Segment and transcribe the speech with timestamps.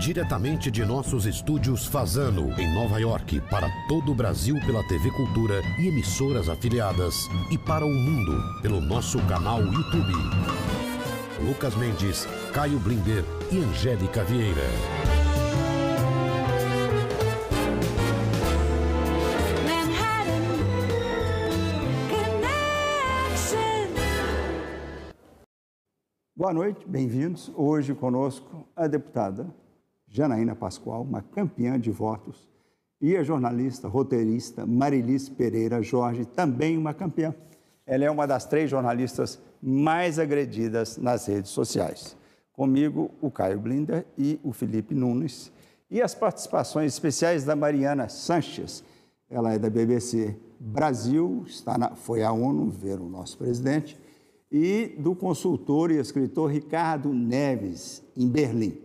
[0.00, 5.62] Diretamente de nossos estúdios Fazano, em Nova York, para todo o Brasil pela TV Cultura
[5.78, 7.14] e emissoras afiliadas,
[7.48, 10.12] e para o mundo pelo nosso canal YouTube.
[11.46, 14.62] Lucas Mendes, Caio Blinder e Angélica Vieira.
[26.36, 27.50] Boa noite, bem-vindos.
[27.54, 29.54] Hoje conosco a deputada
[30.14, 32.48] Janaína Pascoal, uma campeã de votos,
[33.00, 37.34] e a jornalista, roteirista Marilis Pereira Jorge, também uma campeã.
[37.84, 42.16] Ela é uma das três jornalistas mais agredidas nas redes sociais.
[42.52, 45.50] Comigo, o Caio Blinder e o Felipe Nunes.
[45.90, 48.84] E as participações especiais da Mariana Sanches.
[49.28, 53.98] Ela é da BBC Brasil, está na, foi à ONU ver o nosso presidente,
[54.50, 58.83] e do consultor e escritor Ricardo Neves, em Berlim.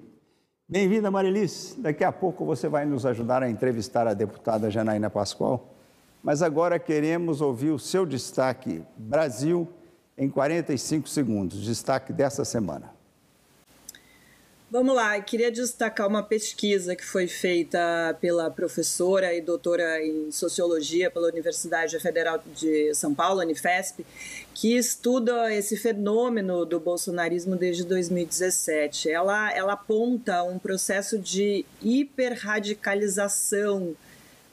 [0.72, 1.76] Bem-vinda, Marilis.
[1.80, 5.74] Daqui a pouco você vai nos ajudar a entrevistar a deputada Janaína Pascoal.
[6.22, 9.68] Mas agora queremos ouvir o seu destaque Brasil
[10.16, 12.99] em 45 segundos, destaque dessa semana.
[14.72, 20.32] Vamos lá, eu queria destacar uma pesquisa que foi feita pela professora e doutora em
[20.32, 24.06] sociologia pela Universidade Federal de São Paulo, Unifesp,
[24.54, 29.10] que estuda esse fenômeno do bolsonarismo desde 2017.
[29.10, 33.96] Ela, ela aponta um processo de hiperradicalização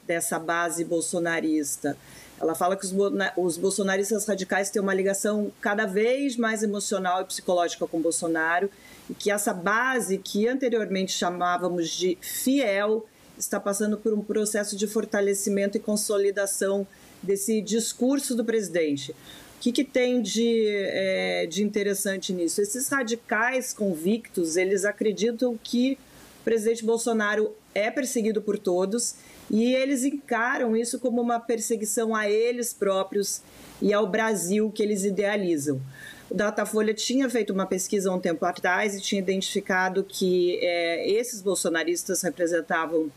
[0.07, 1.95] dessa base bolsonarista.
[2.39, 2.93] Ela fala que os,
[3.35, 8.69] os bolsonaristas radicais têm uma ligação cada vez mais emocional e psicológica com Bolsonaro
[9.09, 13.05] e que essa base que anteriormente chamávamos de fiel
[13.37, 16.85] está passando por um processo de fortalecimento e consolidação
[17.21, 19.11] desse discurso do presidente.
[19.11, 22.61] O que, que tem de, é, de interessante nisso?
[22.61, 25.97] Esses radicais convictos, eles acreditam que
[26.41, 29.15] o presidente Bolsonaro é perseguido por todos
[29.51, 33.41] e eles encaram isso como uma perseguição a eles próprios
[33.79, 35.79] e ao Brasil que eles idealizam.
[36.29, 41.09] O Datafolha tinha feito uma pesquisa há um tempo atrás e tinha identificado que é,
[41.09, 43.11] esses bolsonaristas representavam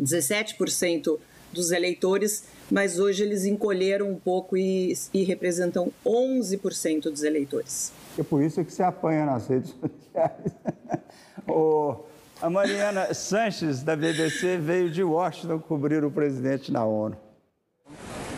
[0.00, 1.18] 17%
[1.52, 7.92] dos eleitores, mas hoje eles encolheram um pouco e, e representam 11% dos eleitores.
[8.18, 10.54] É por isso que se apanha nas redes sociais.
[11.46, 11.96] o,
[12.42, 17.16] a Mariana Sanches, da BBC, veio de Washington cobrir o presidente na ONU.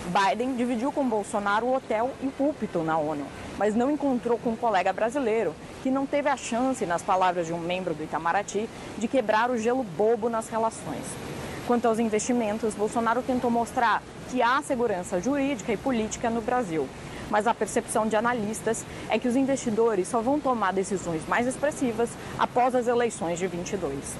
[0.07, 3.27] Biden dividiu com Bolsonaro o hotel e púlpito na ONU
[3.59, 7.53] mas não encontrou com um colega brasileiro que não teve a chance, nas palavras de
[7.53, 11.05] um membro do Itamaraty, de quebrar o gelo bobo nas relações.
[11.67, 16.89] Quanto aos investimentos, Bolsonaro tentou mostrar que há segurança jurídica e política no Brasil.
[17.31, 22.11] Mas a percepção de analistas é que os investidores só vão tomar decisões mais expressivas
[22.39, 24.17] após as eleições de 22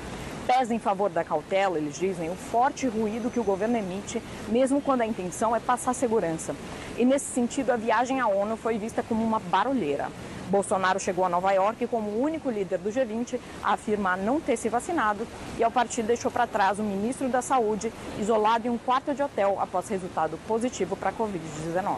[0.47, 4.81] pesa em favor da cautela, eles dizem, o forte ruído que o governo emite, mesmo
[4.81, 6.55] quando a intenção é passar segurança.
[6.97, 10.09] E nesse sentido, a viagem à ONU foi vista como uma barulheira.
[10.49, 14.57] Bolsonaro chegou a Nova York como o único líder do G20 a afirmar não ter
[14.57, 15.27] se vacinado
[15.59, 19.23] e ao partido deixou para trás o ministro da Saúde, isolado em um quarto de
[19.23, 21.97] hotel após resultado positivo para a Covid-19.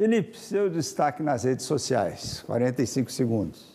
[0.00, 3.66] Felipe, seu destaque nas redes sociais, 45 segundos.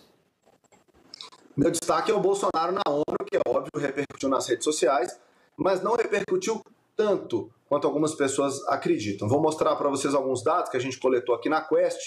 [1.56, 5.16] Meu destaque é o Bolsonaro na ONU, que é óbvio, repercutiu nas redes sociais,
[5.56, 6.64] mas não repercutiu
[6.98, 9.30] tanto quanto algumas pessoas acreditam.
[9.30, 12.00] Vou mostrar para vocês alguns dados que a gente coletou aqui na Quest.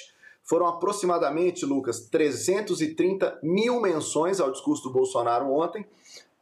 [0.43, 5.87] Foram aproximadamente, Lucas, 330 mil menções ao discurso do Bolsonaro ontem,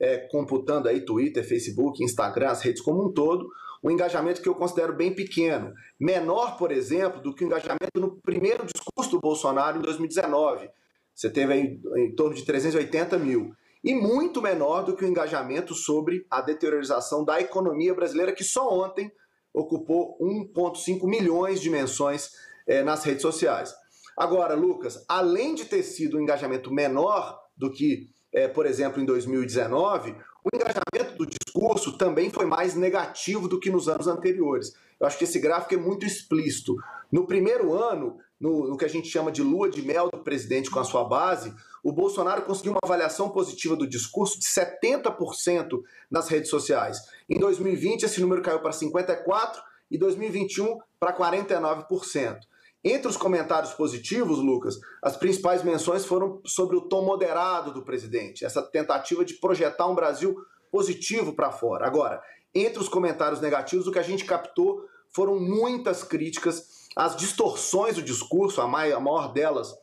[0.00, 3.50] é, computando aí Twitter, Facebook, Instagram, as redes como um todo,
[3.86, 5.72] um engajamento que eu considero bem pequeno.
[5.98, 10.68] Menor, por exemplo, do que o engajamento no primeiro discurso do Bolsonaro em 2019
[11.16, 13.54] você teve aí em torno de 380 mil.
[13.82, 18.68] E muito menor do que o engajamento sobre a deteriorização da economia brasileira, que só
[18.68, 19.10] ontem
[19.54, 22.32] ocupou 1,5 milhões de menções
[22.66, 23.74] é, nas redes sociais.
[24.18, 29.06] Agora, Lucas, além de ter sido um engajamento menor do que, é, por exemplo, em
[29.06, 30.14] 2019,
[30.46, 34.74] o engajamento do discurso também foi mais negativo do que nos anos anteriores.
[35.00, 36.76] Eu acho que esse gráfico é muito explícito.
[37.10, 40.70] No primeiro ano, no, no, que a gente chama de lua de mel do presidente
[40.70, 41.52] com a sua base,
[41.82, 46.98] o Bolsonaro conseguiu uma avaliação positiva do discurso de 70% nas redes sociais.
[47.28, 49.56] Em 2020, esse número caiu para 54%
[49.90, 52.38] e 2021 para 49%.
[52.84, 58.44] Entre os comentários positivos, Lucas, as principais menções foram sobre o tom moderado do presidente,
[58.44, 60.36] essa tentativa de projetar um Brasil
[60.70, 61.86] positivo para fora.
[61.86, 62.22] Agora,
[62.54, 68.02] entre os comentários negativos, o que a gente captou foram muitas críticas as distorções do
[68.02, 69.74] discurso, a maior delas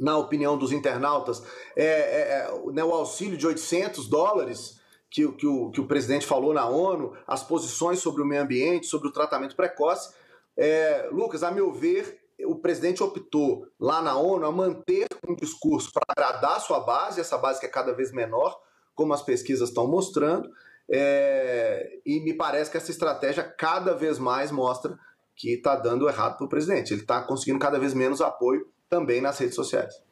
[0.00, 1.42] na opinião dos internautas,
[1.76, 4.80] é, é, é né, o auxílio de 800 dólares
[5.10, 8.86] que, que, o, que o presidente falou na ONU, as posições sobre o meio ambiente,
[8.86, 10.14] sobre o tratamento precoce.
[10.56, 15.90] É, Lucas, a meu ver, o presidente optou lá na ONU a manter um discurso
[15.92, 18.58] para agradar sua base, essa base que é cada vez menor,
[18.94, 20.50] como as pesquisas estão mostrando,
[20.90, 24.98] é, e me parece que essa estratégia cada vez mais mostra
[25.34, 26.92] que está dando errado para o presidente.
[26.92, 30.02] Ele está conseguindo cada vez menos apoio também nas redes sociais.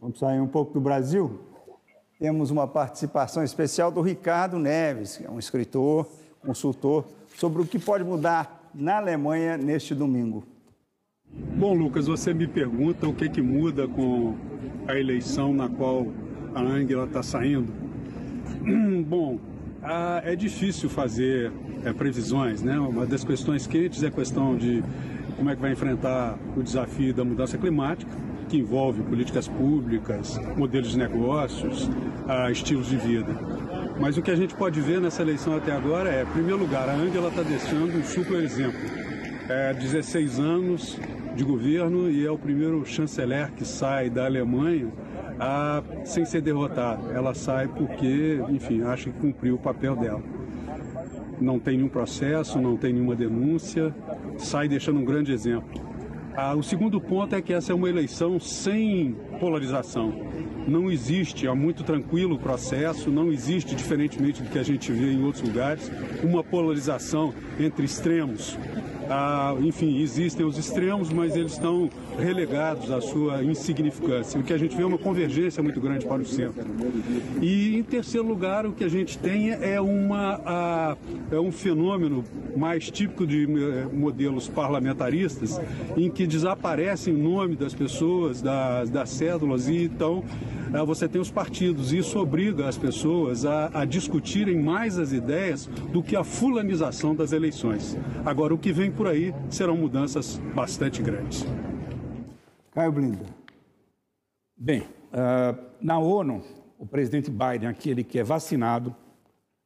[0.00, 1.40] Vamos sair um pouco do Brasil?
[2.18, 6.06] Temos uma participação especial do Ricardo Neves, que é um escritor,
[6.44, 7.04] consultor,
[7.36, 10.44] sobre o que pode mudar na Alemanha neste domingo.
[11.56, 14.34] Bom, Lucas, você me pergunta o que, que muda com
[14.88, 16.06] a eleição na qual
[16.54, 17.72] a Angela está saindo.
[19.06, 19.38] Bom,
[20.24, 21.52] é difícil fazer
[21.84, 22.78] é, previsões, né?
[22.78, 24.82] Uma das questões quentes é a questão de
[25.36, 28.10] como é que vai enfrentar o desafio da mudança climática,
[28.48, 31.88] que envolve políticas públicas, modelos de negócios,
[32.50, 33.32] estilos de vida.
[34.00, 36.88] Mas o que a gente pode ver nessa eleição até agora é, em primeiro lugar,
[36.88, 38.80] a Angela está deixando um super exemplo.
[39.46, 40.98] É 16 anos
[41.36, 44.88] de governo e é o primeiro chanceler que sai da Alemanha
[45.38, 47.12] a, sem ser derrotado.
[47.12, 50.22] Ela sai porque, enfim, acha que cumpriu o papel dela.
[51.38, 53.94] Não tem nenhum processo, não tem nenhuma denúncia,
[54.38, 55.89] sai deixando um grande exemplo.
[56.36, 60.12] Ah, o segundo ponto é que essa é uma eleição sem polarização.
[60.66, 65.12] Não existe, é muito tranquilo o processo, não existe, diferentemente do que a gente vê
[65.12, 65.90] em outros lugares,
[66.22, 68.56] uma polarização entre extremos.
[69.12, 74.38] Ah, enfim, existem os extremos, mas eles estão relegados à sua insignificância.
[74.38, 76.64] O que a gente vê é uma convergência muito grande para o centro.
[77.42, 80.96] E, em terceiro lugar, o que a gente tem é, uma, a,
[81.32, 82.24] é um fenômeno
[82.56, 85.60] mais típico de eh, modelos parlamentaristas,
[85.96, 91.20] em que desaparecem o nome das pessoas, das, das cédulas, e então ah, você tem
[91.20, 91.92] os partidos.
[91.92, 97.32] Isso obriga as pessoas a, a discutirem mais as ideias do que a fulanização das
[97.32, 97.96] eleições.
[98.24, 101.44] Agora, o que vem por aí serão mudanças bastante grandes.
[102.72, 103.26] Caio Blinda.
[104.56, 106.42] Bem, uh, na ONU,
[106.78, 108.94] o presidente Biden, aquele que é vacinado,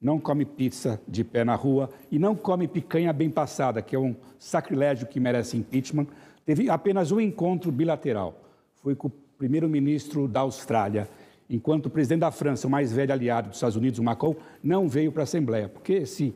[0.00, 3.98] não come pizza de pé na rua e não come picanha bem passada, que é
[3.98, 6.06] um sacrilégio que merece impeachment.
[6.44, 8.38] Teve apenas um encontro bilateral.
[8.74, 9.10] Foi com o
[9.44, 11.06] primeiro-ministro da Austrália,
[11.50, 14.88] enquanto o presidente da França, o mais velho aliado dos Estados Unidos, o Macron, não
[14.88, 16.34] veio para a Assembleia, porque esse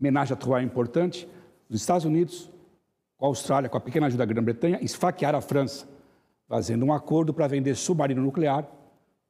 [0.00, 1.28] homenagem a Troyes é importante,
[1.70, 2.50] os Estados Unidos,
[3.16, 5.88] com a Austrália, com a pequena ajuda da Grã-Bretanha, esfaquearam a França,
[6.48, 8.66] fazendo um acordo para vender submarino nuclear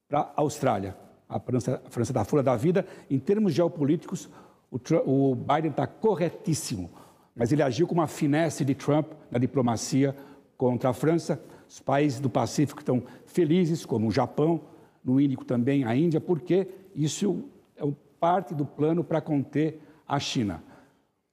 [0.08, 0.96] para a Austrália.
[1.28, 2.86] A França, a França da da vida.
[3.10, 4.30] Em termos geopolíticos,
[4.70, 6.90] o, Trump, o Biden está corretíssimo,
[7.36, 10.16] mas ele agiu com uma finesse de Trump na diplomacia
[10.56, 11.38] contra a França.
[11.74, 14.60] Os países do Pacífico estão felizes, como o Japão,
[15.04, 17.82] no Índico também a Índia, porque isso é
[18.20, 20.62] parte do plano para conter a China.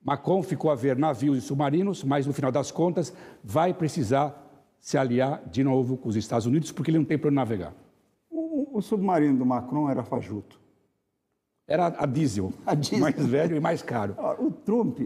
[0.04, 4.36] Macron ficou a ver navios e submarinos, mas no final das contas vai precisar
[4.80, 7.76] se aliar de novo com os Estados Unidos, porque ele não tem para onde navegar.
[8.28, 10.60] O, o, submarino do Macron era fajuto.
[11.68, 12.98] Era a diesel, a diesel.
[12.98, 14.16] mais velho e mais caro.
[14.40, 15.02] O Trump,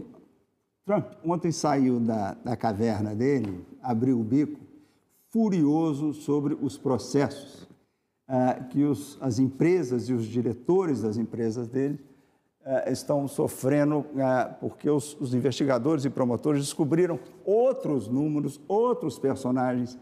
[0.86, 4.65] Trump ontem saiu da, da caverna dele, abriu o bico,
[5.36, 7.68] furioso sobre os processos
[8.26, 12.02] ah, que os, as empresas e os diretores das empresas dele
[12.64, 19.98] eh, estão sofrendo eh, porque os, os, investigadores e promotores descobriram outros números, outros personagens.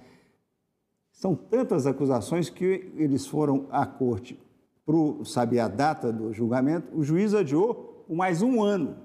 [1.11, 4.41] São tantas acusações que eles foram à corte
[4.87, 6.97] para saber a data do julgamento.
[6.97, 8.99] O juiz adiou por mais um ano.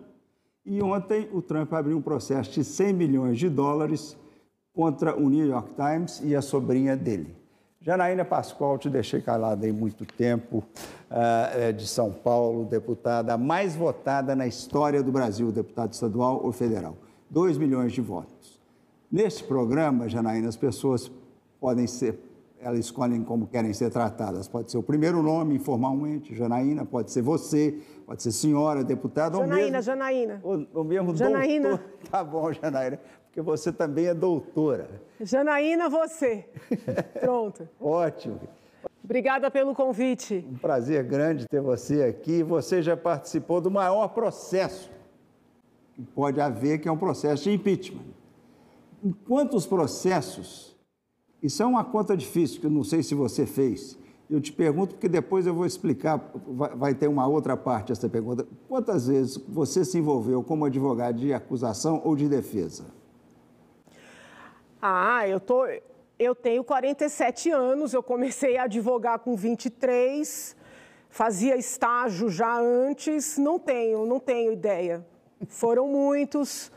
[0.64, 4.16] E ontem o Trump abriu um processo de 100 milhões de dólares
[4.74, 7.40] contra o New York Times e a sobrinha dele.
[7.82, 10.64] Janaína Pascoal, te deixei calada aí muito tempo,
[11.10, 16.98] uh, de São Paulo, deputada mais votada na história do Brasil, deputado estadual ou federal.
[17.30, 18.60] 2 milhões de votos.
[19.10, 21.10] Neste programa, Janaína, as pessoas
[21.60, 22.20] podem ser,
[22.60, 24.48] elas escolhem como querem ser tratadas.
[24.48, 29.56] Pode ser o primeiro nome, informalmente, Janaína, pode ser você, pode ser senhora, deputada, Janaína,
[29.56, 29.82] ou mesmo...
[29.82, 30.40] Janaína.
[30.44, 31.70] Ou, ou mesmo Janaína.
[31.70, 31.90] doutor.
[32.12, 33.00] Tá bom, Janaína
[33.40, 35.02] porque você também é doutora.
[35.22, 36.46] Janaína, você.
[37.22, 37.68] Pronto.
[37.80, 38.40] Ótimo.
[39.04, 40.46] Obrigada pelo convite.
[40.50, 42.44] Um prazer grande ter você aqui.
[42.44, 44.92] Você já participou do maior processo
[45.94, 48.04] que pode haver, que é um processo de impeachment.
[49.04, 50.76] Em quantos processos?
[51.42, 53.98] Isso é uma conta difícil, que eu não sei se você fez.
[54.30, 56.32] Eu te pergunto porque depois eu vou explicar,
[56.76, 58.46] vai ter uma outra parte essa pergunta.
[58.68, 62.99] Quantas vezes você se envolveu como advogado de acusação ou de defesa?
[64.82, 65.66] Ah, eu tô.
[66.18, 70.56] Eu tenho 47 anos, eu comecei a advogar com 23,
[71.10, 75.06] fazia estágio já antes, não tenho, não tenho ideia.
[75.48, 76.72] Foram muitos.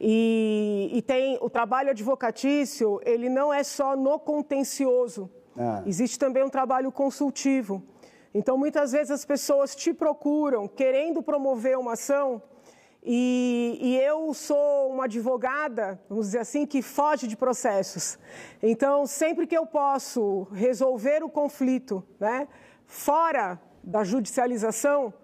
[0.00, 5.30] E, e tem o trabalho advocatício, ele não é só no contencioso.
[5.58, 5.82] Ah.
[5.86, 7.82] Existe também um trabalho consultivo.
[8.34, 12.42] Então, muitas vezes as pessoas te procuram querendo promover uma ação
[13.08, 18.18] e, e, eu sou uma advogada, vamos dizer assim, que foge de processos.
[18.60, 22.48] Então, sempre que eu posso resolver o conflito né,
[22.84, 25.14] fora da judicialização,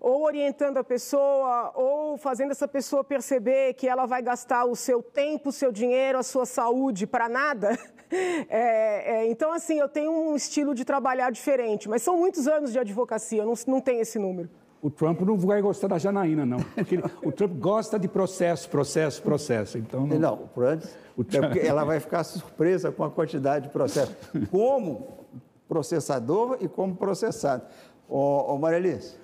[0.00, 5.00] ou orientando a pessoa, ou fazendo essa pessoa perceber que ela vai gastar o seu
[5.00, 7.78] tempo, o seu dinheiro, a sua saúde para nada.
[8.10, 12.72] É, é, então, assim, eu tenho um estilo de trabalhar diferente, mas são muitos anos
[12.72, 14.48] de advocacia, eu não, não tenho esse número.
[14.80, 16.58] O Trump não vai gostar da Janaína, não.
[16.58, 19.78] Porque o Trump gosta de processo, processo, processo.
[19.78, 20.82] Então não, não o Trump,
[21.16, 21.56] o Trump...
[21.56, 24.14] ela vai ficar surpresa com a quantidade de processo.
[24.50, 25.26] Como
[25.68, 27.64] processador e como processado.
[28.08, 29.18] Ô, ô Marilis,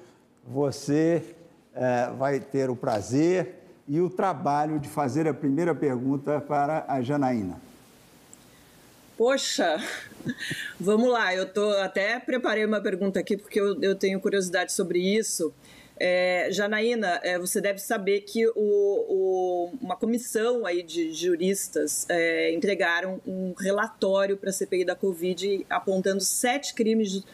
[0.46, 1.22] você
[1.74, 7.00] é, vai ter o prazer e o trabalho de fazer a primeira pergunta para a
[7.00, 7.60] Janaína.
[9.16, 9.80] Poxa,
[10.78, 11.34] vamos lá.
[11.34, 15.52] Eu tô até preparei uma pergunta aqui porque eu, eu tenho curiosidade sobre isso.
[15.96, 22.52] É, Janaína, é, você deve saber que o, o, uma comissão aí de juristas é,
[22.52, 27.24] entregaram um relatório para a CPI da Covid apontando sete crimes de,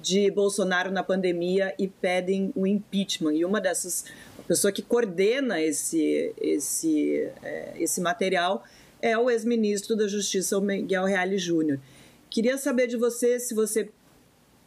[0.00, 3.32] de Bolsonaro na pandemia e pedem o impeachment.
[3.32, 4.04] E uma dessas,
[4.38, 8.64] a pessoa que coordena esse, esse, é, esse material
[9.00, 11.80] é o ex-ministro da Justiça, Miguel Reale Júnior.
[12.30, 13.90] Queria saber de você se você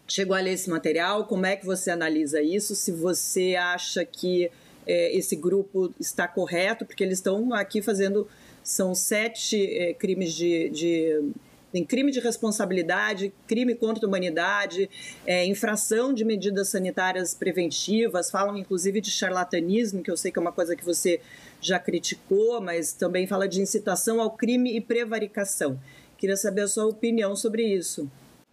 [0.07, 4.51] chegou a ler esse material, como é que você analisa isso, se você acha que
[4.85, 8.27] é, esse grupo está correto, porque eles estão aqui fazendo,
[8.61, 11.31] são sete é, crimes de, de
[11.73, 14.87] tem crime de responsabilidade, crime contra a humanidade,
[15.25, 20.41] é, infração de medidas sanitárias preventivas, falam inclusive de charlatanismo, que eu sei que é
[20.41, 21.19] uma coisa que você
[21.59, 25.79] já criticou, mas também fala de incitação ao crime e prevaricação.
[26.17, 28.09] Queria saber a sua opinião sobre isso.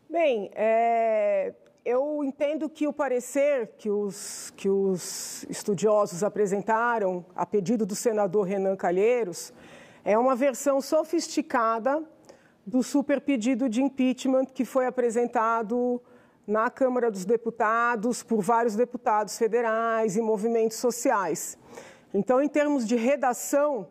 [0.08, 7.86] Bem, é, eu entendo que o parecer que os, que os estudiosos apresentaram, a pedido
[7.86, 9.52] do senador Renan Calheiros,
[10.04, 12.02] é uma versão sofisticada
[12.66, 16.00] do super pedido de impeachment que foi apresentado
[16.46, 21.56] na Câmara dos Deputados por vários deputados federais e movimentos sociais.
[22.12, 23.88] Então, em termos de redação,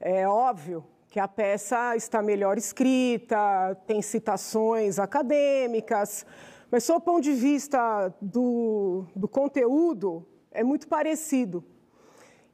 [0.00, 0.84] é óbvio
[1.16, 6.26] que a peça está melhor escrita, tem citações acadêmicas,
[6.70, 11.64] mas, sob o ponto de vista do, do conteúdo, é muito parecido.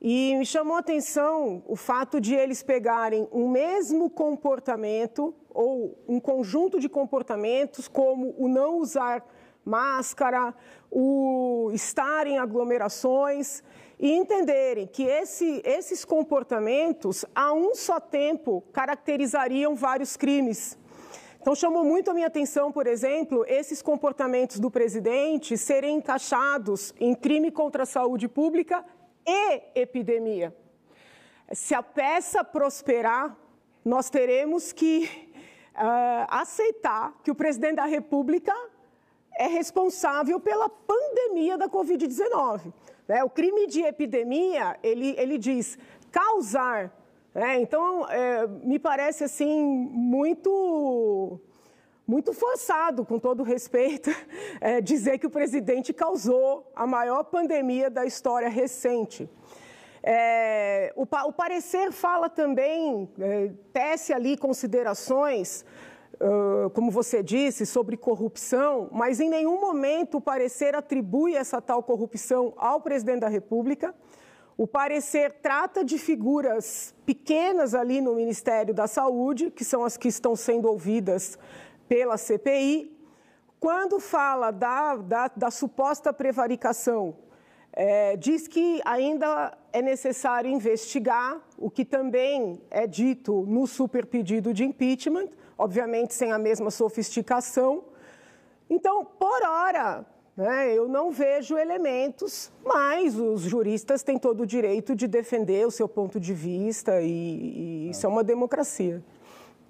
[0.00, 6.20] E me chamou a atenção o fato de eles pegarem um mesmo comportamento ou um
[6.20, 9.26] conjunto de comportamentos, como o não usar
[9.64, 10.54] máscara,
[10.88, 13.60] o estar em aglomerações,
[14.02, 20.76] e entenderem que esse, esses comportamentos, a um só tempo, caracterizariam vários crimes.
[21.40, 27.14] Então, chamou muito a minha atenção, por exemplo, esses comportamentos do presidente serem encaixados em
[27.14, 28.84] crime contra a saúde pública
[29.24, 30.52] e epidemia.
[31.52, 33.36] Se a peça prosperar,
[33.84, 35.08] nós teremos que
[35.76, 38.52] uh, aceitar que o presidente da República
[39.38, 42.72] é responsável pela pandemia da Covid-19.
[43.06, 43.22] Né?
[43.24, 45.78] O crime de epidemia, ele, ele diz
[46.10, 46.92] causar.
[47.34, 47.60] Né?
[47.60, 51.40] Então, é, me parece assim muito
[52.06, 54.10] muito forçado, com todo respeito,
[54.60, 59.30] é, dizer que o presidente causou a maior pandemia da história recente.
[60.02, 65.64] É, o, o, parecer fala também, é, tece ali considerações,
[66.74, 72.52] como você disse, sobre corrupção, mas em nenhum momento o parecer atribui essa tal corrupção
[72.56, 73.94] ao presidente da República.
[74.56, 80.08] O parecer trata de figuras pequenas ali no Ministério da Saúde, que são as que
[80.08, 81.38] estão sendo ouvidas
[81.88, 82.92] pela CPI,
[83.58, 87.14] quando fala da, da, da suposta prevaricação,
[87.72, 94.52] é, diz que ainda é necessário investigar, o que também é dito no super pedido
[94.52, 95.28] de impeachment,
[95.62, 97.84] obviamente sem a mesma sofisticação.
[98.68, 100.04] Então, por hora,
[100.36, 105.70] né, eu não vejo elementos, mas os juristas têm todo o direito de defender o
[105.70, 109.02] seu ponto de vista e, e isso é uma democracia.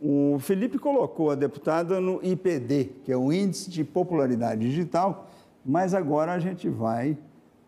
[0.00, 5.28] O Felipe colocou a deputada no IPD, que é o Índice de Popularidade Digital,
[5.64, 7.16] mas agora a gente vai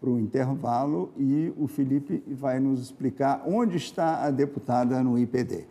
[0.00, 5.66] para o intervalo e o Felipe vai nos explicar onde está a deputada no IPD.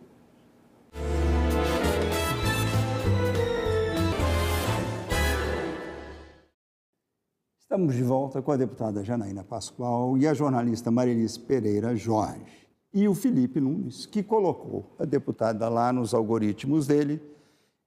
[7.74, 12.70] Estamos de volta com a deputada Janaína Pascoal e a jornalista Marilis Pereira Jorge.
[12.94, 17.20] E o Felipe Nunes, que colocou a deputada lá nos algoritmos dele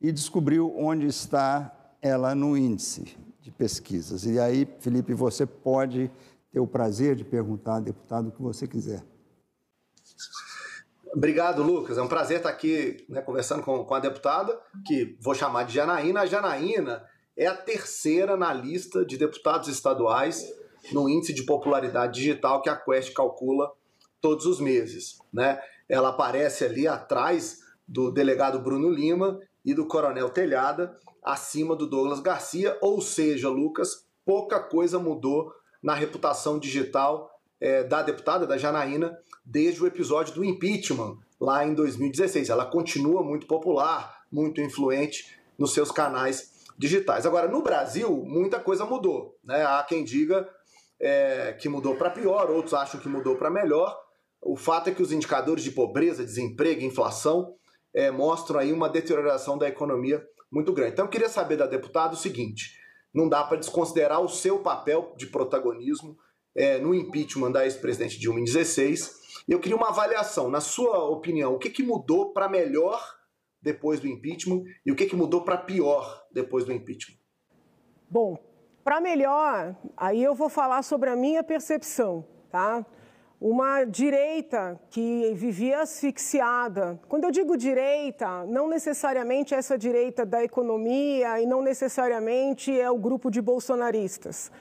[0.01, 4.27] e descobriu onde está ela no índice de pesquisas.
[4.27, 6.11] E aí, Felipe, você pode
[6.51, 9.05] ter o prazer de perguntar ao deputado o que você quiser.
[11.15, 11.97] Obrigado, Lucas.
[11.97, 15.75] É um prazer estar aqui né, conversando com, com a deputada, que vou chamar de
[15.75, 16.23] Janaína.
[16.23, 17.05] A Janaína
[17.37, 20.51] é a terceira na lista de deputados estaduais
[20.93, 23.73] no índice de popularidade digital que a Quest calcula
[24.21, 25.19] todos os meses.
[25.33, 25.61] Né?
[25.89, 32.21] Ela aparece ali atrás do delegado Bruno Lima e do coronel Telhada, acima do Douglas
[32.21, 35.53] Garcia, ou seja, Lucas, pouca coisa mudou
[35.83, 41.75] na reputação digital é, da deputada, da Janaína, desde o episódio do impeachment, lá em
[41.75, 42.49] 2016.
[42.49, 47.27] Ela continua muito popular, muito influente nos seus canais digitais.
[47.27, 49.37] Agora, no Brasil, muita coisa mudou.
[49.45, 49.65] Né?
[49.65, 50.49] Há quem diga
[51.01, 53.97] é, que mudou para pior, outros acham que mudou para melhor.
[54.43, 57.55] O fato é que os indicadores de pobreza, desemprego, inflação
[57.95, 60.93] é, mostram aí uma deterioração da economia muito grande.
[60.93, 62.77] Então, eu queria saber da deputada o seguinte:
[63.13, 66.17] não dá para desconsiderar o seu papel de protagonismo
[66.55, 69.27] é, no impeachment da ex-presidente Dilma em 16.
[69.49, 73.16] Eu queria uma avaliação, na sua opinião, o que, que mudou para melhor
[73.67, 77.19] depois do impeachment e o que, que mudou para pior depois do impeachment?
[78.09, 78.39] Bom,
[78.85, 82.87] para melhor, aí eu vou falar sobre a minha percepção, tá?
[83.41, 86.99] Uma direita que vivia asfixiada.
[87.09, 92.97] Quando eu digo direita, não necessariamente essa direita da economia e não necessariamente é o
[92.97, 94.53] grupo de bolsonaristas,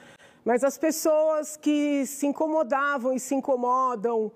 [0.44, 4.32] mas as pessoas que se incomodavam e se incomodam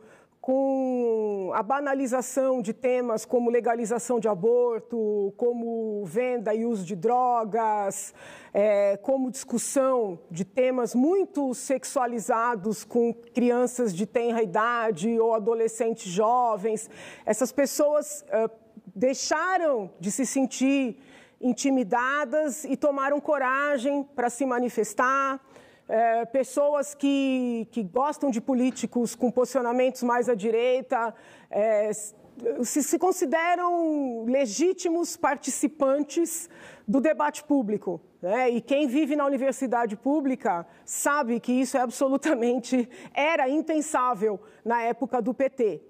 [0.51, 8.13] com a banalização de temas como legalização de aborto, como venda e uso de drogas,
[8.53, 16.91] é, como discussão de temas muito sexualizados com crianças de tenra idade ou adolescentes jovens.
[17.25, 18.51] Essas pessoas é,
[18.93, 21.01] deixaram de se sentir
[21.41, 25.41] intimidadas e tomaram coragem para se manifestar
[25.91, 31.13] é, pessoas que, que gostam de políticos com posicionamentos mais à direita,
[31.51, 36.49] é, se, se consideram legítimos participantes
[36.87, 38.01] do debate público.
[38.23, 38.51] Né?
[38.51, 45.21] E quem vive na universidade pública sabe que isso é absolutamente era impensável na época
[45.21, 45.83] do PT.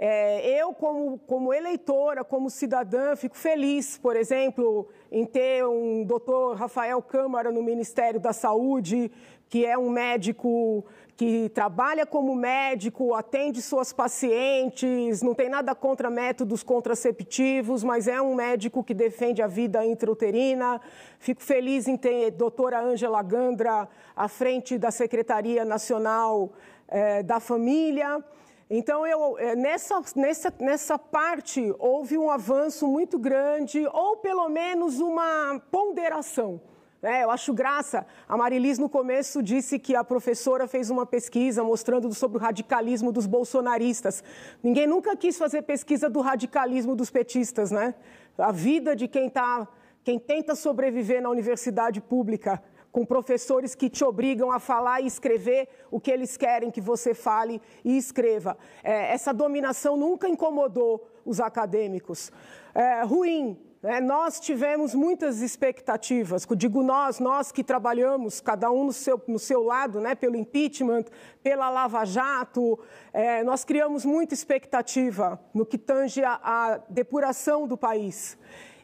[0.00, 6.54] É, eu, como, como eleitora, como cidadã, fico feliz, por exemplo, em ter um doutor
[6.54, 9.10] Rafael Câmara no Ministério da Saúde,
[9.48, 10.84] que é um médico
[11.16, 18.22] que trabalha como médico, atende suas pacientes, não tem nada contra métodos contraceptivos, mas é
[18.22, 20.80] um médico que defende a vida intrauterina.
[21.18, 26.52] Fico feliz em ter a doutora Ângela Gandra à frente da Secretaria Nacional
[26.86, 28.22] eh, da Família.
[28.70, 35.00] Então, eu, eh, nessa, nessa, nessa parte, houve um avanço muito grande, ou pelo menos
[35.00, 36.60] uma ponderação.
[37.00, 38.04] É, eu acho graça.
[38.28, 43.12] A Marilis, no começo, disse que a professora fez uma pesquisa mostrando sobre o radicalismo
[43.12, 44.22] dos bolsonaristas.
[44.62, 47.94] Ninguém nunca quis fazer pesquisa do radicalismo dos petistas, né?
[48.36, 49.68] A vida de quem, tá,
[50.02, 55.68] quem tenta sobreviver na universidade pública, com professores que te obrigam a falar e escrever
[55.90, 58.58] o que eles querem que você fale e escreva.
[58.82, 62.32] É, essa dominação nunca incomodou os acadêmicos.
[62.74, 64.00] É, ruim, né?
[64.00, 69.62] Nós tivemos muitas expectativas, digo nós, nós que trabalhamos, cada um no seu, no seu
[69.62, 70.14] lado, né?
[70.14, 71.04] pelo impeachment,
[71.42, 72.78] pela Lava Jato,
[73.12, 78.36] é, nós criamos muita expectativa no que tange a, a depuração do país.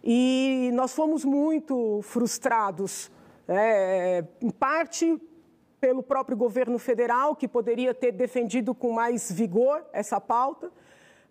[0.02, 3.10] E nós fomos muito frustrados,
[3.48, 4.20] né?
[4.40, 5.20] em parte
[5.80, 10.70] pelo próprio governo federal, que poderia ter defendido com mais vigor essa pauta,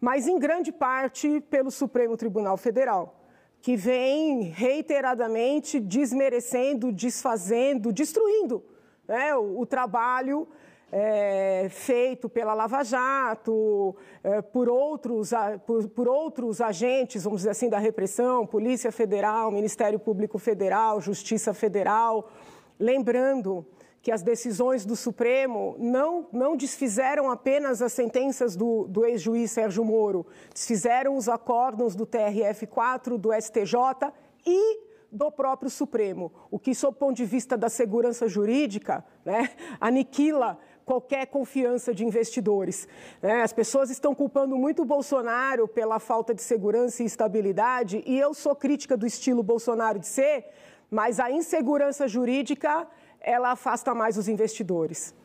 [0.01, 3.22] mas em grande parte pelo Supremo Tribunal Federal
[3.63, 8.61] que vem reiteradamente desmerecendo, desfazendo, destruindo
[9.07, 10.45] né, o, o, trabalho
[10.91, 15.31] é, feito pela Lava Jato, é, por, outros,
[15.65, 21.53] por, por, outros agentes, vamos dizer assim, da repressão, Polícia Federal, Ministério Público Federal, Justiça
[21.53, 22.29] Federal.
[22.77, 23.65] Lembrando
[24.03, 29.85] que as decisões do Supremo não, não desfizeram apenas as sentenças do, do ex-juiz Sérgio
[29.85, 34.11] Moro, desfizeram os acórdãos do TRF4, do STJ
[34.45, 39.51] e do próprio Supremo, o que, sob o ponto de vista da segurança jurídica, né,
[39.79, 42.89] aniquila qualquer confiança de investidores.
[43.21, 43.41] Né?
[43.41, 48.33] As pessoas estão culpando muito o Bolsonaro pela falta de segurança e estabilidade, e eu
[48.33, 50.45] sou crítica do estilo Bolsonaro de ser,
[50.91, 52.85] mas a insegurança jurídica
[53.23, 55.15] ela afasta mais os investidores.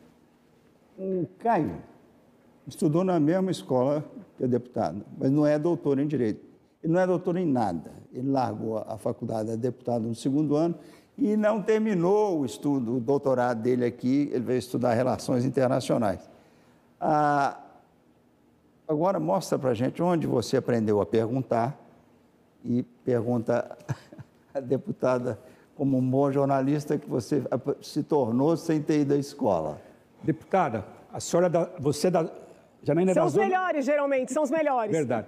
[0.97, 1.81] O Caio
[2.67, 4.03] estudou na mesma escola
[4.37, 6.45] que a deputada, mas não é doutor em Direito.
[6.81, 7.91] Ele não é doutor em nada.
[8.13, 10.75] Ele largou a faculdade, é deputado no segundo ano
[11.17, 16.29] e não terminou o estudo, o doutorado dele aqui, ele veio estudar relações internacionais.
[16.99, 17.59] Ah,
[18.87, 21.77] agora mostra para gente onde você aprendeu a perguntar
[22.63, 23.77] e pergunta
[24.53, 25.39] a deputada,
[25.79, 27.41] como um bom jornalista, que você
[27.81, 29.81] se tornou sem ter ido à escola.
[30.21, 32.29] Deputada, a senhora, da, você é da...
[32.83, 33.45] Janaína é são da os zona...
[33.45, 34.91] melhores, geralmente, são os melhores.
[34.91, 35.27] Verdade.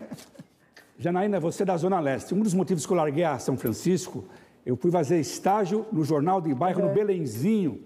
[0.98, 2.36] Janaína, você é da Zona Leste.
[2.36, 4.26] Um dos motivos que eu larguei a São Francisco
[4.66, 6.84] eu fui fazer estágio no jornal de bairro, é.
[6.86, 7.82] no Belenzinho,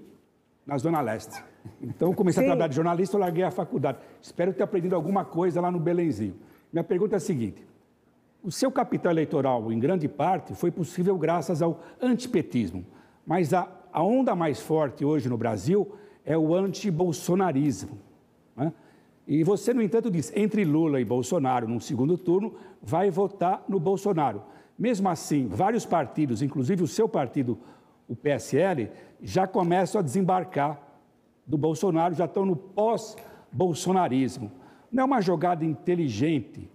[0.66, 1.42] na Zona Leste.
[1.80, 2.48] Então, comecei Sim.
[2.48, 4.00] a trabalhar de jornalista, eu larguei a faculdade.
[4.20, 6.36] Espero ter aprendido alguma coisa lá no Belenzinho.
[6.74, 7.64] Minha pergunta é a seguinte:
[8.46, 12.86] o seu capital eleitoral, em grande parte, foi possível graças ao antipetismo.
[13.26, 15.92] Mas a, a onda mais forte hoje no Brasil
[16.24, 17.98] é o antibolsonarismo.
[18.56, 18.72] Né?
[19.28, 23.80] E você, no entanto, diz: entre Lula e Bolsonaro, num segundo turno, vai votar no
[23.80, 24.44] Bolsonaro.
[24.78, 27.58] Mesmo assim, vários partidos, inclusive o seu partido,
[28.08, 28.92] o PSL,
[29.24, 30.80] já começam a desembarcar
[31.48, 34.52] do Bolsonaro, já estão no pós-bolsonarismo.
[34.92, 36.70] Não é uma jogada inteligente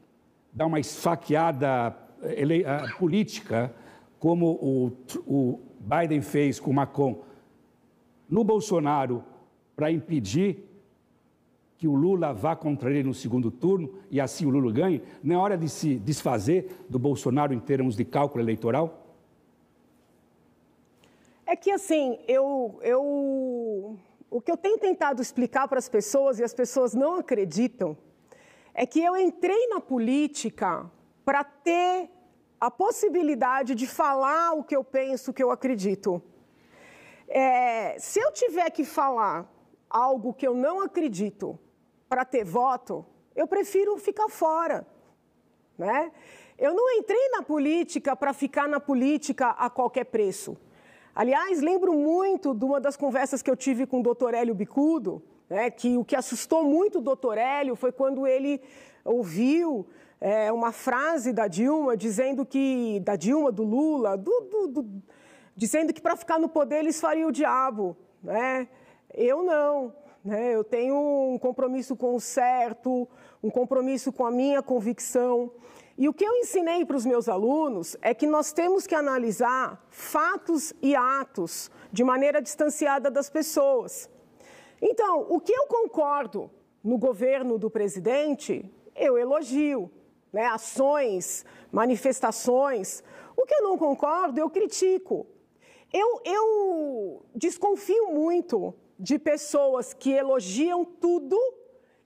[0.52, 3.74] dar uma esfaqueada ele, uh, política,
[4.18, 4.92] como o,
[5.26, 7.22] o Biden fez com Macron,
[8.28, 9.24] no Bolsonaro,
[9.74, 10.70] para impedir
[11.78, 15.02] que o Lula vá contra ele no segundo turno e assim o Lula ganhe?
[15.22, 19.06] Não é hora de se desfazer do Bolsonaro em termos de cálculo eleitoral?
[21.46, 23.98] É que assim, eu, eu,
[24.30, 27.96] o que eu tenho tentado explicar para as pessoas e as pessoas não acreditam
[28.80, 30.90] é que eu entrei na política
[31.22, 32.08] para ter
[32.58, 36.22] a possibilidade de falar o que eu penso, o que eu acredito.
[37.28, 39.46] É, se eu tiver que falar
[39.90, 41.58] algo que eu não acredito
[42.08, 43.04] para ter voto,
[43.36, 44.86] eu prefiro ficar fora.
[45.76, 46.10] Né?
[46.58, 50.56] Eu não entrei na política para ficar na política a qualquer preço.
[51.14, 55.22] Aliás, lembro muito de uma das conversas que eu tive com o doutor Hélio Bicudo,
[55.50, 58.62] né, que o que assustou muito o doutor Hélio foi quando ele
[59.04, 59.86] ouviu
[60.20, 65.02] é, uma frase da Dilma dizendo que, da Dilma, do Lula, do, do, do,
[65.56, 67.96] dizendo que para ficar no poder eles fariam o diabo.
[68.22, 68.68] Né?
[69.12, 69.92] Eu não.
[70.24, 70.54] Né?
[70.54, 73.08] Eu tenho um compromisso com o certo,
[73.42, 75.50] um compromisso com a minha convicção.
[75.98, 79.84] E o que eu ensinei para os meus alunos é que nós temos que analisar
[79.90, 84.08] fatos e atos de maneira distanciada das pessoas.
[84.80, 86.50] Então, o que eu concordo
[86.82, 88.64] no governo do presidente,
[88.96, 89.90] eu elogio.
[90.32, 90.46] Né?
[90.46, 93.02] Ações, manifestações.
[93.36, 95.26] O que eu não concordo, eu critico.
[95.92, 101.36] Eu, eu desconfio muito de pessoas que elogiam tudo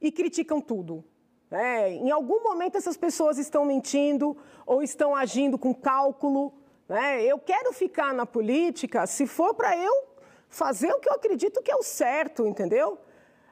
[0.01, 1.05] e criticam tudo.
[1.51, 6.53] É, em algum momento essas pessoas estão mentindo ou estão agindo com cálculo.
[6.89, 7.23] Né?
[7.23, 10.13] Eu quero ficar na política se for para eu
[10.55, 12.97] fazer o que eu acredito que é o certo, entendeu?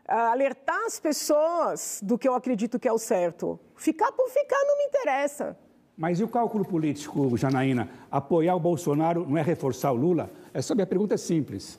[0.07, 3.59] Alertar as pessoas do que eu acredito que é o certo.
[3.77, 5.59] Ficar por ficar não me interessa.
[5.97, 7.91] Mas e o cálculo político, Janaína?
[8.11, 10.31] Apoiar o Bolsonaro não é reforçar o Lula?
[10.55, 11.79] Essa minha pergunta é simples.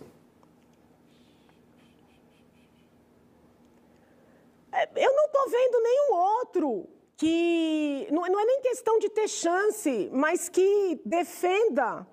[4.96, 10.10] eu não estou vendo nenhum outro que não, não é nem questão de ter chance,
[10.12, 12.06] mas que defenda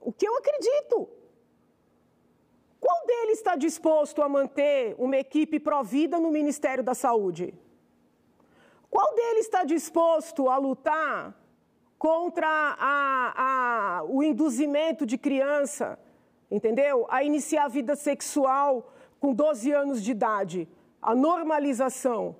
[0.00, 1.08] o que eu acredito.
[2.84, 7.54] Qual deles está disposto a manter uma equipe provida no Ministério da Saúde?
[8.90, 11.34] Qual deles está disposto a lutar
[12.06, 12.98] contra a,
[13.46, 15.98] a, o induzimento de criança,
[16.50, 17.06] entendeu?
[17.08, 20.68] A iniciar a vida sexual com 12 anos de idade?
[21.02, 22.36] a normalização.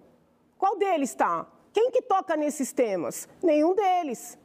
[0.56, 1.46] Qual deles está?
[1.72, 3.28] Quem que toca nesses temas?
[3.42, 4.38] Nenhum deles.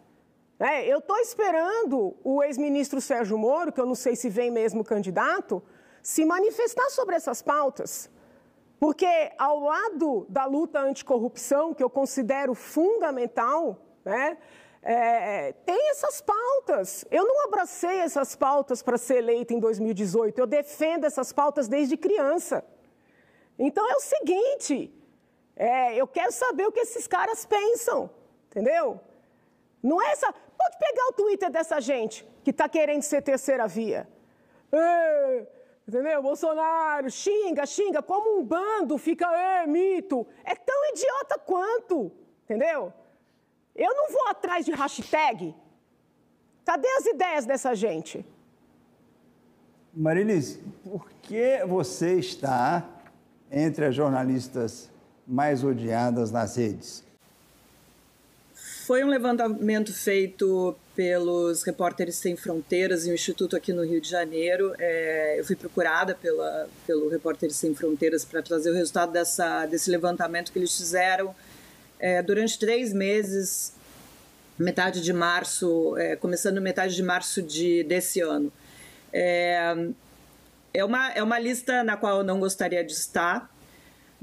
[0.60, 4.83] É, eu estou esperando o ex-ministro Sérgio Moro, que eu não sei se vem mesmo
[4.83, 5.62] candidato,
[6.08, 8.10] se manifestar sobre essas pautas.
[8.80, 9.06] Porque
[9.38, 14.38] ao lado da luta anticorrupção, que eu considero fundamental, né,
[14.82, 17.04] é, tem essas pautas.
[17.12, 21.98] Eu não abracei essas pautas para ser eleita em 2018, eu defendo essas pautas desde
[21.98, 22.63] criança.
[23.60, 24.89] Então é o seguinte,
[25.58, 28.10] é, eu quero saber o que esses caras pensam,
[28.50, 28.98] entendeu?
[29.84, 30.32] Não é essa.
[30.32, 34.08] Pode pegar o Twitter dessa gente que está querendo ser terceira via.
[34.72, 35.57] É,
[35.88, 36.21] entendeu?
[36.21, 40.28] Bolsonaro xinga, xinga, como um bando fica, é, mito.
[40.43, 42.12] É tão idiota quanto,
[42.43, 42.93] entendeu?
[43.76, 45.56] Eu não vou atrás de hashtag.
[46.65, 48.26] Cadê as ideias dessa gente?
[49.93, 52.88] Marilis, por que você está
[53.50, 54.91] entre as jornalistas
[55.26, 57.07] mais odiadas nas redes?
[58.88, 64.10] Foi um levantamento feito pelos Repórteres Sem Fronteiras e o Instituto aqui no Rio de
[64.10, 64.73] Janeiro.
[64.80, 69.91] É, eu fui procurada pela, pelo Repórteres Sem Fronteiras para trazer o resultado dessa, desse
[69.91, 71.36] levantamento que eles fizeram
[72.00, 73.73] é, durante três meses,
[74.58, 78.50] metade de março, é, começando metade de março de, desse ano.
[79.12, 79.76] É,
[80.73, 83.54] é, uma, é uma lista na qual eu não gostaria de estar,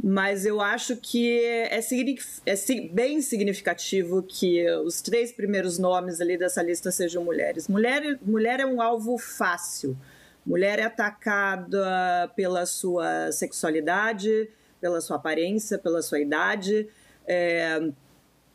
[0.02, 6.62] mas eu acho que é, é bem significativo que os três primeiros nomes ali dessa
[6.62, 7.68] lista sejam mulheres.
[7.68, 9.96] Mulher, mulher é um alvo fácil.
[10.44, 14.48] Mulher é atacada pela sua sexualidade,
[14.80, 16.86] pela sua aparência, pela sua idade,
[17.26, 17.80] é,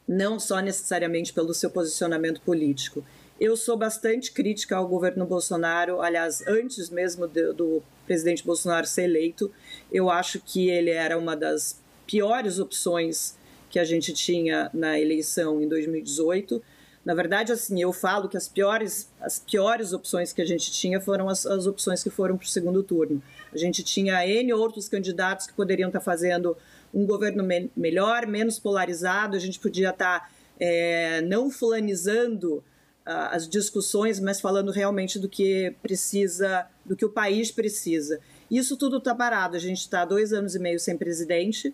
[0.08, 3.04] não só necessariamente pelo seu posicionamento político.
[3.40, 9.04] Eu sou bastante crítica ao governo Bolsonaro, aliás, antes mesmo do, do presidente Bolsonaro ser
[9.04, 9.50] eleito,
[9.90, 13.38] eu acho que ele era uma das piores opções
[13.70, 16.62] que a gente tinha na eleição em 2018.
[17.06, 21.00] Na verdade, assim, eu falo que as piores, as piores opções que a gente tinha
[21.00, 23.24] foram as, as opções que foram para o segundo turno.
[23.54, 26.58] A gente tinha N outros candidatos que poderiam estar fazendo
[26.94, 32.62] um governo me melhor, menos polarizado, a gente podia estar é, não fulanizando
[33.10, 38.20] as discussões, mas falando realmente do que precisa, do que o país precisa.
[38.52, 39.56] Isso tudo está parado.
[39.56, 41.74] A gente está dois anos e meio sem presidente,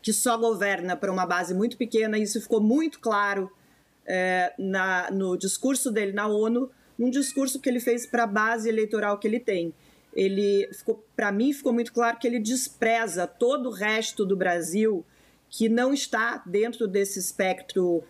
[0.00, 2.18] que só governa para uma base muito pequena.
[2.18, 3.50] Isso ficou muito claro
[4.06, 8.68] é, na, no discurso dele na ONU, num discurso que ele fez para a base
[8.68, 9.74] eleitoral que ele tem.
[10.14, 15.04] Ele ficou, para mim, ficou muito claro que ele despreza todo o resto do Brasil
[15.50, 18.02] que não está dentro desse espectro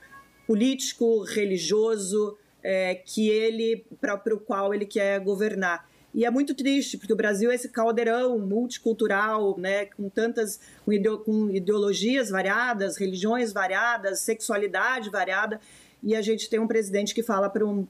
[0.48, 5.87] político, religioso, é, que ele para o qual ele quer governar.
[6.14, 10.92] E é muito triste, porque o Brasil é esse caldeirão multicultural, né, com tantas com,
[10.92, 15.61] ideo, com ideologias variadas, religiões variadas, sexualidade variada,
[16.02, 17.87] e a gente tem um presidente que fala para um,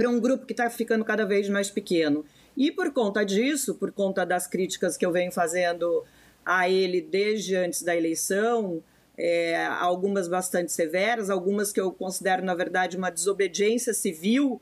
[0.00, 2.24] um grupo que está ficando cada vez mais pequeno.
[2.56, 6.04] E por conta disso, por conta das críticas que eu venho fazendo
[6.46, 8.80] a ele desde antes da eleição,
[9.16, 14.60] é, algumas bastante severas, algumas que eu considero, na verdade, uma desobediência civil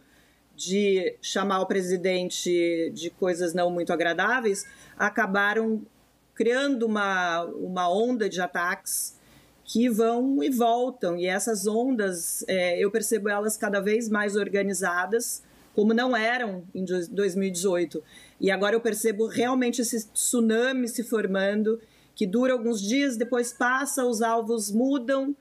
[0.56, 4.66] de chamar o presidente de coisas não muito agradáveis,
[4.98, 5.82] acabaram
[6.34, 9.18] criando uma, uma onda de ataques
[9.64, 11.16] que vão e voltam.
[11.16, 15.42] E essas ondas, é, eu percebo elas cada vez mais organizadas,
[15.74, 18.02] como não eram em 2018.
[18.40, 21.80] E agora eu percebo realmente esse tsunami se formando
[22.20, 25.34] que dura alguns dias, depois passa, os alvos mudam,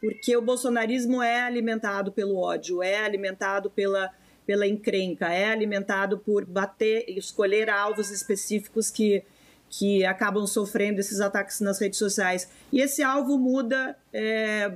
[0.00, 4.10] porque o bolsonarismo é alimentado pelo ódio, é alimentado pela,
[4.46, 9.22] pela encrenca, é alimentado por bater, escolher alvos específicos que,
[9.68, 12.50] que acabam sofrendo esses ataques nas redes sociais.
[12.72, 14.72] E esse alvo muda é,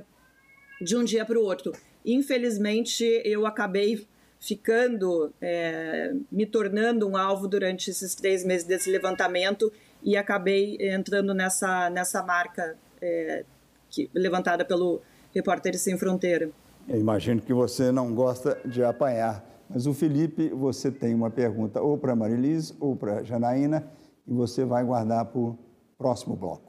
[0.79, 1.71] de um dia para o outro.
[2.05, 4.07] Infelizmente, eu acabei
[4.39, 11.33] ficando, é, me tornando um alvo durante esses três meses desse levantamento e acabei entrando
[11.33, 13.43] nessa, nessa marca é,
[13.89, 15.01] que, levantada pelo
[15.33, 16.49] Repórteres Sem Fronteira.
[16.87, 21.81] Eu imagino que você não gosta de apanhar, mas o Felipe, você tem uma pergunta
[21.81, 23.87] ou para Marilise ou para Janaína
[24.25, 25.57] e você vai guardar para o
[25.97, 26.66] próximo bloco.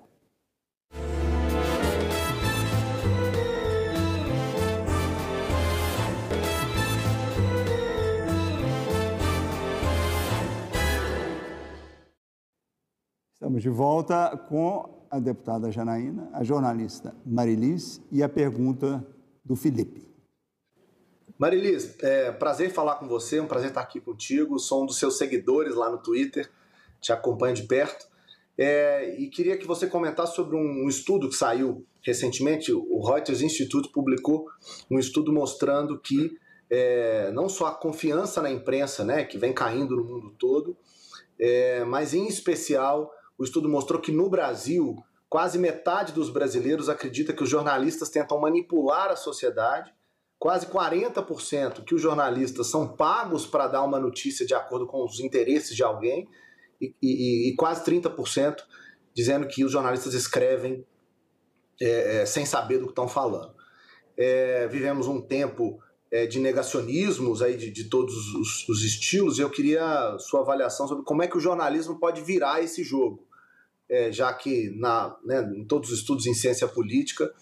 [13.40, 19.06] Estamos de volta com a deputada Janaína, a jornalista Marilis e a pergunta
[19.44, 20.04] do Felipe.
[21.38, 24.58] Marilis, é prazer falar com você, é um prazer estar aqui contigo.
[24.58, 26.50] Sou um dos seus seguidores lá no Twitter,
[27.00, 28.08] te acompanho de perto.
[28.58, 32.72] É, e queria que você comentasse sobre um estudo que saiu recentemente.
[32.72, 34.46] O Reuters Institute publicou
[34.90, 36.36] um estudo mostrando que
[36.68, 40.76] é, não só a confiança na imprensa, né, que vem caindo no mundo todo,
[41.38, 44.96] é, mas em especial o estudo mostrou que no Brasil,
[45.28, 49.94] quase metade dos brasileiros acredita que os jornalistas tentam manipular a sociedade,
[50.38, 55.20] quase 40% que os jornalistas são pagos para dar uma notícia de acordo com os
[55.20, 56.28] interesses de alguém,
[56.80, 58.56] e, e, e quase 30%
[59.14, 60.86] dizendo que os jornalistas escrevem
[61.80, 63.54] é, é, sem saber do que estão falando.
[64.16, 69.42] É, vivemos um tempo é, de negacionismos aí de, de todos os, os, estilos, e
[69.42, 73.27] eu queria sua avaliação sobre como é que o jornalismo pode virar esse jogo
[73.88, 77.32] é, já que na, né, em todos os estudos em ciência política,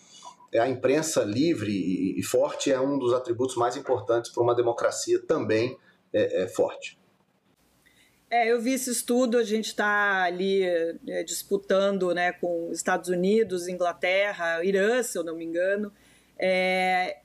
[0.52, 4.54] é, a imprensa livre e, e, forte é um dos atributos mais importantes para uma
[4.54, 5.76] democracia também
[6.12, 6.98] é, é forte.
[8.28, 13.68] É, eu vi esse estudo, a gente está ali é, disputando né, com Estados Unidos,
[13.68, 15.92] Inglaterra, Irã, se eu não me engano.
[16.38, 17.18] É,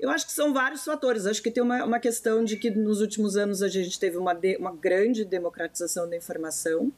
[0.00, 1.26] eu acho que são vários fatores.
[1.26, 4.34] Acho que tem uma, uma questão de que nos últimos anos a gente teve uma,
[4.34, 6.92] de, uma grande democratização da informação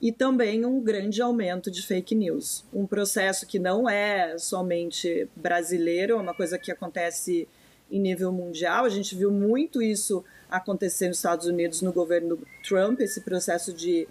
[0.00, 2.64] e também um grande aumento de fake news.
[2.72, 7.46] Um processo que não é somente brasileiro, é uma coisa que acontece
[7.90, 8.84] em nível mundial.
[8.84, 14.08] A gente viu muito isso acontecer nos Estados Unidos no governo Trump, esse processo de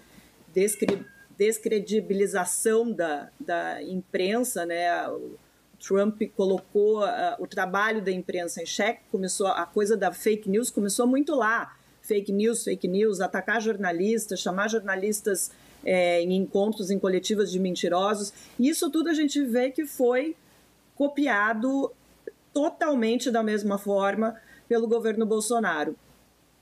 [0.52, 1.04] descre
[1.36, 4.90] descredibilização da, da imprensa, né?
[5.82, 10.70] Trump colocou uh, o trabalho da imprensa em xeque, começou a coisa da fake news
[10.70, 11.74] começou muito lá.
[12.02, 15.50] Fake news, fake news, atacar jornalistas, chamar jornalistas
[15.84, 18.32] é, em encontros, em coletivas de mentirosos.
[18.58, 20.36] Isso tudo a gente vê que foi
[20.94, 21.92] copiado
[22.52, 24.36] totalmente da mesma forma
[24.68, 25.96] pelo governo Bolsonaro.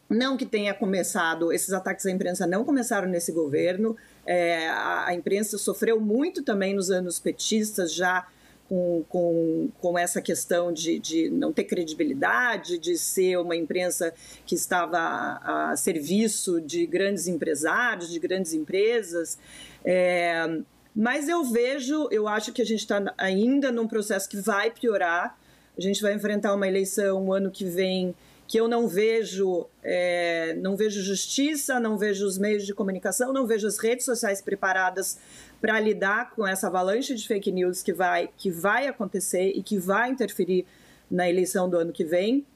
[0.08, 5.14] Não que tenha começado, esses ataques à imprensa não começaram nesse governo, é, a, a,
[5.14, 8.26] imprensa sofreu muito também nos anos petistas, já
[8.68, 14.12] com, com, com essa questão de, de não ter credibilidade, de ser uma imprensa
[14.44, 19.38] que estava a, a serviço de grandes empresários, de grandes empresas.
[19.84, 20.60] É,
[20.94, 25.38] mas eu vejo, eu acho que a gente está ainda num processo que vai piorar.
[25.76, 28.14] A gente vai enfrentar uma eleição o ano que vem
[28.48, 33.46] que eu não vejo, é, não vejo justiça, não vejo os meios de comunicação, não
[33.46, 35.18] vejo as redes sociais preparadas
[35.60, 39.78] para lidar com essa avalanche de fake news que vai, que vai acontecer e que
[39.78, 40.64] vai interferir
[41.10, 42.46] na eleição do ano que vem.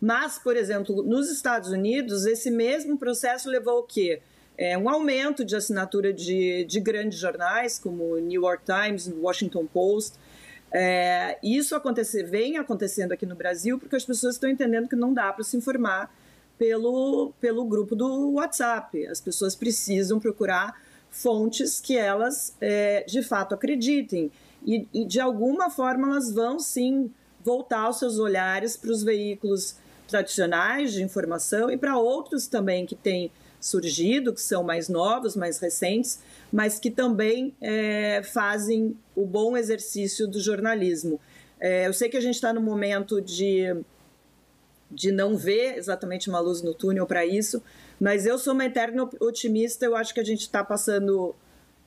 [0.00, 4.22] Mas, por exemplo, nos Estados Unidos, esse mesmo processo levou o quê?
[4.56, 10.18] É, um aumento de assinatura de, de grandes jornais, como New York Times, Washington Post,
[10.70, 15.14] é, isso acontecer, vem acontecendo aqui no Brasil porque as pessoas estão entendendo que não
[15.14, 16.12] dá para se informar
[16.58, 19.06] pelo, pelo grupo do WhatsApp.
[19.06, 20.78] As pessoas precisam procurar
[21.10, 24.30] fontes que elas é, de fato acreditem.
[24.66, 27.10] E, e, de alguma forma elas vão sim
[27.44, 29.76] voltar os seus olhares para os veículos
[30.08, 35.58] tradicionais de informação e para outros também que têm surgido, que são mais novos, mais
[35.58, 36.20] recentes,
[36.52, 41.20] mas que também é, fazem o bom exercício do jornalismo.
[41.60, 43.76] É, eu sei que a gente está no momento de,
[44.90, 47.62] de não ver exatamente uma luz no túnel para isso,
[48.00, 49.84] mas eu sou uma eterna otimista.
[49.84, 51.34] Eu acho que a gente está passando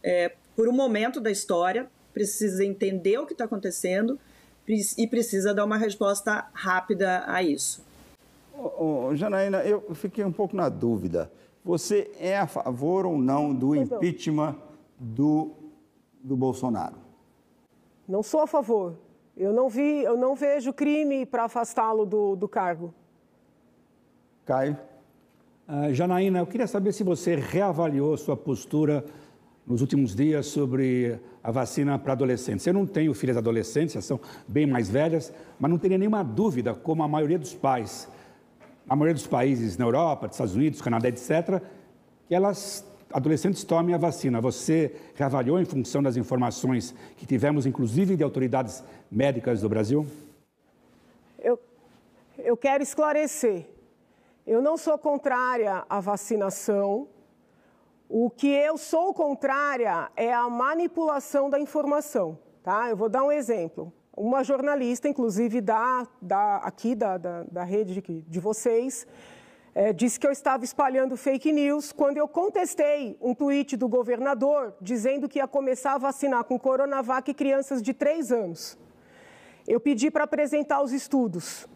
[0.04, 4.20] é, por um momento da história, precisa entender o que está acontecendo
[4.98, 7.84] e precisa dar uma resposta rápida a isso.
[8.58, 11.32] Oh, oh, Janaína, eu fiquei um pouco na dúvida.
[11.64, 14.56] Você é a favor ou não do impeachment
[15.00, 15.52] do,
[16.24, 16.96] do Bolsonaro?
[18.08, 18.96] Não sou a favor.
[19.42, 22.94] Eu não, vi, eu não vejo crime para afastá-lo do, do cargo.
[24.46, 24.78] Caio?
[25.68, 29.04] Uh, Janaína, eu queria saber se você reavaliou sua postura
[29.66, 32.68] nos últimos dias sobre a vacina para adolescentes.
[32.68, 36.76] Eu não tenho filhas adolescentes, elas são bem mais velhas, mas não teria nenhuma dúvida,
[36.76, 38.08] como a maioria dos pais
[38.88, 41.62] a maioria dos países na Europa, dos Estados Unidos, Canadá, etc.,
[42.28, 44.41] que elas, adolescentes, tomem a vacina.
[44.41, 50.06] Você reavaliou em função das informações que tivemos, inclusive de autoridades médicas do Brasil?
[51.39, 51.60] Eu,
[52.38, 53.65] eu quero esclarecer.
[54.45, 57.08] Eu não sou contrária à vacinação.
[58.10, 62.38] O que eu sou contrária é a manipulação da informação.
[62.63, 62.89] Tá?
[62.89, 63.93] Eu vou dar um exemplo.
[64.15, 69.08] Uma jornalista, inclusive da, da, aqui da, da, da rede de, de vocês,
[69.74, 74.76] é, disse que eu estava espalhando fake news quando eu contestei um tweet do governador
[74.82, 78.78] dizendo que ia começar a vacinar com Coronavac crianças de 3 anos.
[79.68, 81.68] Eu pedi para apresentar os estudos.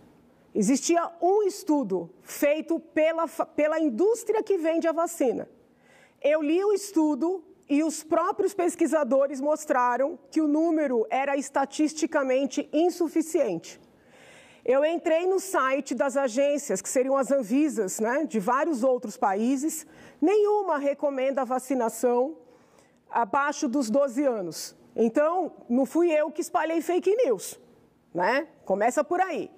[0.53, 5.49] Existia um estudo feito pela, pela indústria que vende a vacina.
[6.21, 13.79] Eu li o estudo, e os próprios pesquisadores mostraram que o número era estatisticamente insuficiente.
[14.65, 19.85] Eu entrei no site das agências, que seriam as Anvisas, né, de vários outros países,
[20.19, 22.35] nenhuma recomenda a vacinação
[23.07, 24.75] abaixo dos 12 anos.
[24.95, 27.59] Então, não fui eu que espalhei fake news,
[28.11, 28.47] né?
[28.65, 29.51] Começa por aí.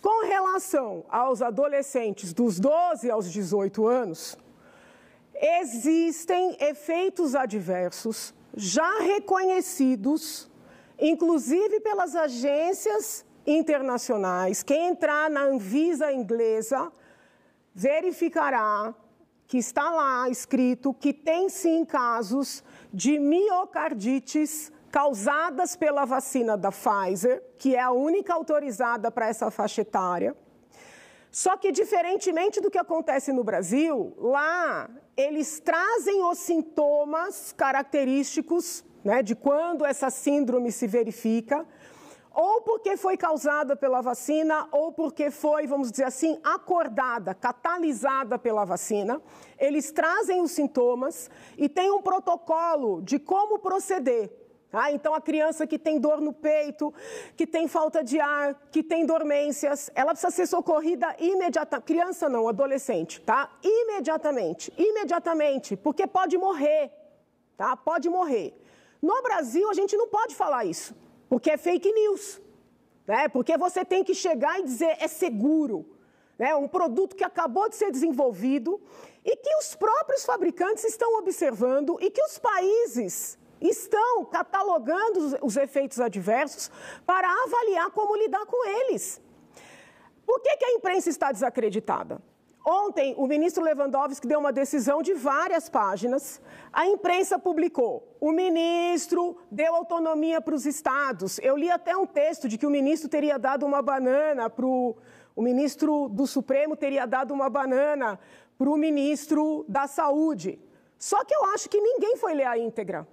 [0.00, 4.38] Com relação aos adolescentes dos 12 aos 18 anos,
[5.34, 10.48] existem efeitos adversos já reconhecidos,
[10.96, 14.62] inclusive pelas agências internacionais.
[14.62, 16.92] Quem entrar na Anvisa inglesa
[17.74, 18.94] verificará
[19.46, 27.42] que está lá escrito que tem sim casos de miocardites causadas pela vacina da Pfizer,
[27.58, 30.36] que é a única autorizada para essa faixa etária
[31.32, 39.20] Só que, diferentemente do que acontece no Brasil, lá eles trazem os sintomas característicos né,
[39.22, 41.66] de quando essa síndrome se verifica,
[42.34, 48.64] ou porque foi causada pela vacina, ou porque foi, vamos dizer assim, acordada, catalisada pela
[48.64, 49.22] vacina.
[49.58, 54.30] Eles trazem os sintomas e tem um protocolo de como proceder.
[54.76, 56.92] Ah, então, a criança que tem dor no peito,
[57.36, 61.86] que tem falta de ar, que tem dormências, ela precisa ser socorrida imediatamente.
[61.86, 63.48] Criança não, adolescente, tá?
[63.62, 66.90] Imediatamente, imediatamente, porque pode morrer,
[67.56, 67.76] tá?
[67.76, 68.52] Pode morrer.
[69.00, 70.92] No Brasil, a gente não pode falar isso,
[71.34, 72.40] porque é fake news,
[73.04, 73.28] né?
[73.28, 75.84] Porque você tem que chegar e dizer é seguro,
[76.38, 76.54] né?
[76.54, 78.80] Um produto que acabou de ser desenvolvido
[79.24, 85.98] e que os próprios fabricantes estão observando e que os países estão catalogando os efeitos
[85.98, 86.70] adversos
[87.04, 89.20] para avaliar como lidar com eles.
[90.24, 92.22] Por que, que a imprensa está desacreditada?
[92.64, 96.40] Ontem, o ministro Lewandowski deu uma decisão de várias páginas.
[96.72, 98.16] A imprensa publicou.
[98.18, 101.38] O ministro deu autonomia para os estados.
[101.40, 104.96] Eu li até um texto de que o ministro teria dado uma banana para o.
[105.36, 108.18] O ministro do Supremo teria dado uma banana
[108.56, 110.60] para o ministro da Saúde.
[110.96, 113.06] Só que eu acho que ninguém foi ler a íntegra.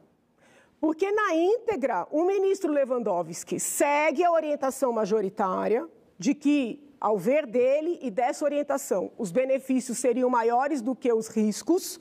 [0.80, 5.88] Porque, na íntegra, o ministro Lewandowski segue a orientação majoritária
[6.18, 11.28] de que, ao ver dele e dessa orientação, os benefícios seriam maiores do que os
[11.28, 12.00] riscos,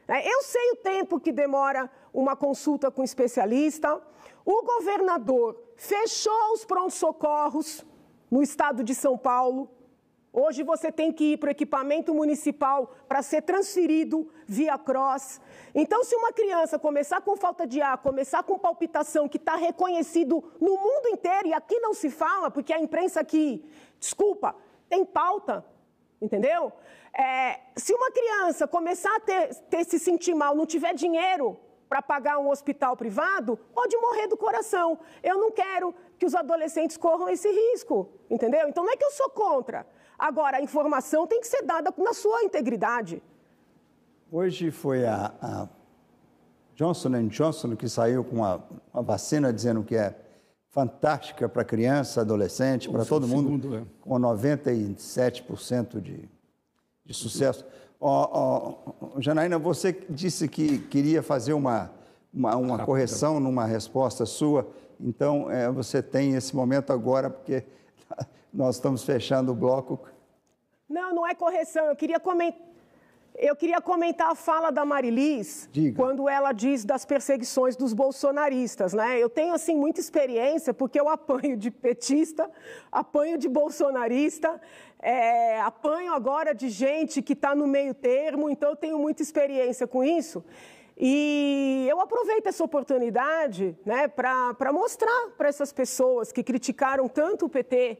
[0.07, 4.01] É, eu sei o tempo que demora uma consulta com especialista.
[4.45, 7.85] O governador fechou os prontos-socorros
[8.29, 9.69] no estado de São Paulo
[10.33, 15.41] Hoje você tem que ir para o equipamento municipal para ser transferido via cross.
[15.75, 20.41] Então, se uma criança começar com falta de ar, começar com palpitação, que está reconhecido
[20.59, 23.69] no mundo inteiro, e aqui não se fala, porque a imprensa aqui,
[23.99, 24.55] desculpa,
[24.87, 25.65] tem pauta,
[26.21, 26.71] entendeu?
[27.13, 31.59] É, se uma criança começar a ter, ter, se sentir mal, não tiver dinheiro
[31.89, 34.97] para pagar um hospital privado, pode morrer do coração.
[35.21, 38.69] Eu não quero que os adolescentes corram esse risco, entendeu?
[38.69, 39.85] Então, não é que eu sou contra.
[40.21, 43.23] Agora, a informação tem que ser dada na sua integridade.
[44.31, 45.67] Hoje foi a, a
[46.75, 48.63] Johnson Johnson que saiu com uma,
[48.93, 50.15] uma, vacina dizendo que é
[50.69, 53.83] fantástica para criança, adolescente, para todo mundo, segundo, é.
[53.99, 56.29] com 97% de,
[57.03, 57.65] de sucesso.
[57.99, 58.75] Oh,
[59.15, 61.89] oh, Janaína, você disse que queria fazer uma,
[62.31, 64.69] uma, uma correção numa resposta sua,
[64.99, 67.63] então é, você tem esse momento agora, porque
[68.53, 69.99] nós estamos fechando o bloco.
[70.91, 71.85] Não, não é correção.
[71.85, 72.71] Eu queria comentar.
[73.37, 75.95] Eu queria comentar a fala da Marilis, Diga.
[75.95, 79.17] quando ela diz das perseguições dos bolsonaristas, né?
[79.17, 82.51] Eu tenho, assim, muita experiência, porque eu apanho de petista,
[82.91, 84.61] apanho de bolsonarista,
[84.99, 89.87] é, apanho agora de gente que está no meio termo, então eu tenho muita experiência
[89.87, 90.43] com isso.
[90.97, 97.49] E eu aproveito essa oportunidade né, para mostrar para essas pessoas que criticaram tanto o
[97.49, 97.97] PT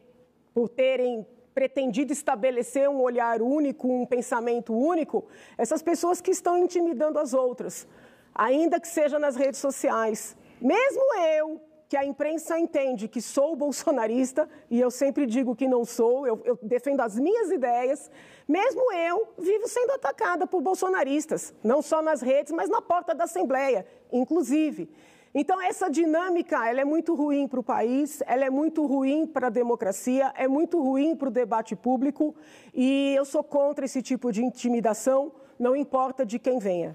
[0.54, 5.26] por terem pretendido estabelecer um olhar único, um pensamento único,
[5.56, 7.86] essas pessoas que estão intimidando as outras,
[8.34, 10.36] ainda que seja nas redes sociais.
[10.60, 15.84] Mesmo eu, que a imprensa entende que sou bolsonarista, e eu sempre digo que não
[15.84, 18.10] sou, eu, eu, defendo as minhas ideias,
[18.48, 23.24] mesmo eu vivo sendo atacada por bolsonaristas, não só nas redes, mas na porta da
[23.24, 24.88] Assembleia, inclusive.
[25.34, 29.46] Então, essa dinâmica ela é muito ruim para o país, ela é muito ruim para
[29.46, 32.34] a democracia, é muito ruim para o debate público,
[32.74, 36.94] e eu sou contra esse tipo de intimidação, não importa de quem venha.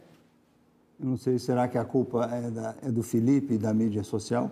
[1.00, 4.04] Eu não sei, será que a culpa é, da, é do Felipe e da mídia
[4.04, 4.52] social?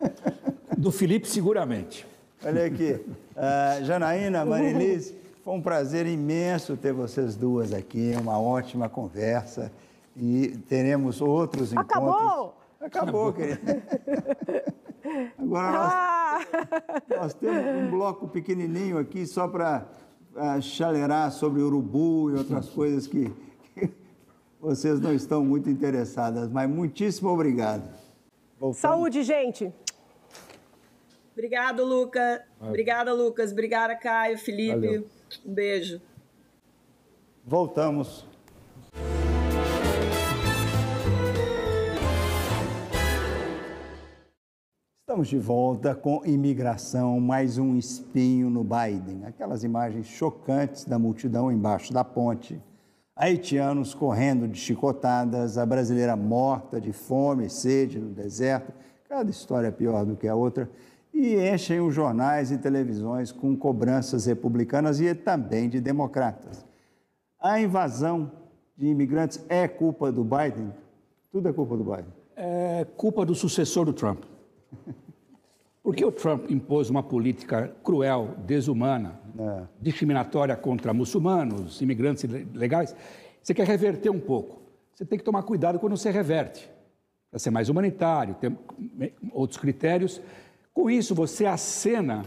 [0.78, 2.06] Do Felipe, seguramente.
[2.44, 5.12] Olha aqui, uh, Janaína, Marilis,
[5.42, 9.72] foi um prazer imenso ter vocês duas aqui, uma ótima conversa
[10.16, 12.10] e teremos outros Acabou.
[12.10, 12.28] encontros.
[12.28, 12.67] Acabou!
[12.80, 13.82] Acabou, querida.
[15.38, 16.40] Agora nós, ah!
[17.08, 19.86] nós, temos um bloco pequenininho aqui só para
[20.34, 23.32] uh, chaleirar sobre urubu e outras coisas que,
[23.74, 23.90] que
[24.60, 27.88] vocês não estão muito interessadas, mas muitíssimo obrigado.
[28.58, 28.78] Voltamos.
[28.78, 29.72] Saúde, gente!
[31.32, 32.44] Obrigado, Luca.
[32.60, 33.52] Obrigada, Lucas.
[33.52, 34.74] Obrigada, Caio, Felipe.
[34.74, 35.06] Valeu.
[35.46, 36.00] Um beijo.
[37.44, 38.26] Voltamos.
[45.18, 49.24] Estamos de volta com imigração, mais um espinho no Biden.
[49.26, 52.62] Aquelas imagens chocantes da multidão embaixo da ponte.
[53.16, 58.72] Haitianos correndo de chicotadas, a brasileira morta de fome e sede no deserto.
[59.08, 60.70] Cada história é pior do que a outra
[61.12, 66.64] e enchem os jornais e televisões com cobranças republicanas e também de democratas.
[67.40, 68.30] A invasão
[68.76, 70.72] de imigrantes é culpa do Biden?
[71.32, 72.14] Tudo é culpa do Biden.
[72.36, 74.22] É culpa do sucessor do Trump.
[75.88, 79.62] Porque o Trump impôs uma política cruel, desumana, é.
[79.80, 82.94] discriminatória contra muçulmanos, imigrantes legais.
[83.42, 84.60] Você quer reverter um pouco.
[84.94, 86.70] Você tem que tomar cuidado quando você reverte.
[87.30, 88.52] Para ser mais humanitário, ter
[89.32, 90.20] outros critérios.
[90.74, 92.26] Com isso, você acena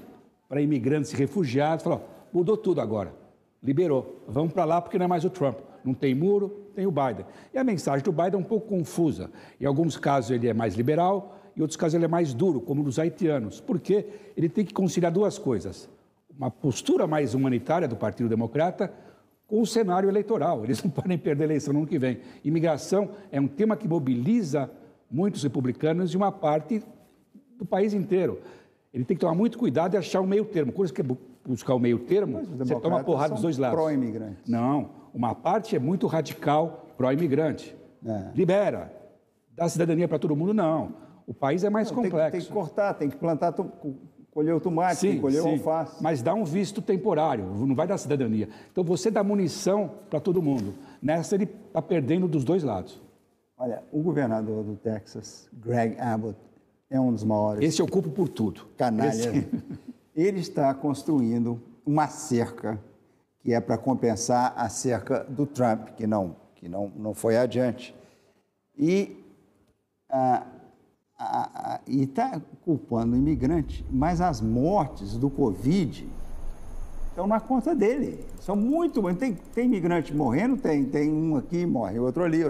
[0.49, 2.03] para imigrantes e refugiados, fala,
[2.33, 3.13] mudou tudo agora,
[3.61, 5.59] liberou, vamos para lá porque não é mais o Trump.
[5.85, 7.27] Não tem muro, tem o Biden.
[7.53, 9.29] E a mensagem do Biden é um pouco confusa.
[9.59, 12.83] Em alguns casos ele é mais liberal, em outros casos ele é mais duro, como
[12.83, 15.89] nos haitianos, porque ele tem que conciliar duas coisas.
[16.37, 18.91] Uma postura mais humanitária do Partido Democrata
[19.47, 20.63] com o cenário eleitoral.
[20.63, 22.19] Eles não podem perder a eleição no ano que vem.
[22.43, 24.71] Imigração é um tema que mobiliza
[25.09, 26.81] muitos republicanos e uma parte
[27.57, 28.39] do país inteiro.
[28.93, 30.71] Ele tem que tomar muito cuidado e achar um meio termo.
[30.71, 31.05] Quando você quer
[31.45, 33.77] buscar o meio termo, você toma porrada dos dois lados.
[33.77, 34.49] Pró-imigrante.
[34.49, 37.75] Não, uma parte é muito radical pró-imigrante.
[38.05, 38.31] É.
[38.35, 38.91] Libera,
[39.55, 40.93] dá cidadania para todo mundo, não.
[41.31, 42.31] O país é mais não, complexo.
[42.31, 43.53] Tem, tem, que cortar, tem que plantar,
[44.31, 46.03] colher o tomate, sim, colher o alface.
[46.03, 48.49] Mas dá um visto temporário, não vai dar cidadania.
[48.69, 50.73] Então você dá munição para todo mundo.
[51.01, 53.01] Nessa ele está perdendo dos dois lados.
[53.57, 56.37] Olha, o governador do Texas, Greg Abbott,
[56.89, 57.63] é um dos maiores.
[57.63, 58.65] Esse eu culpo por tudo.
[58.75, 59.07] Canalha.
[59.09, 59.47] Esse...
[60.13, 62.77] Ele está construindo uma cerca
[63.39, 67.95] que é para compensar a cerca do Trump, que não, que não, não foi adiante.
[68.77, 69.15] E
[70.09, 70.45] ah,
[71.87, 76.07] está culpando o imigrante, mas as mortes do Covid
[77.09, 78.25] estão na conta dele.
[78.39, 79.01] São muito.
[79.15, 80.57] Tem, tem imigrante morrendo?
[80.57, 80.85] Tem.
[80.85, 82.41] Tem um aqui, morre outro ali.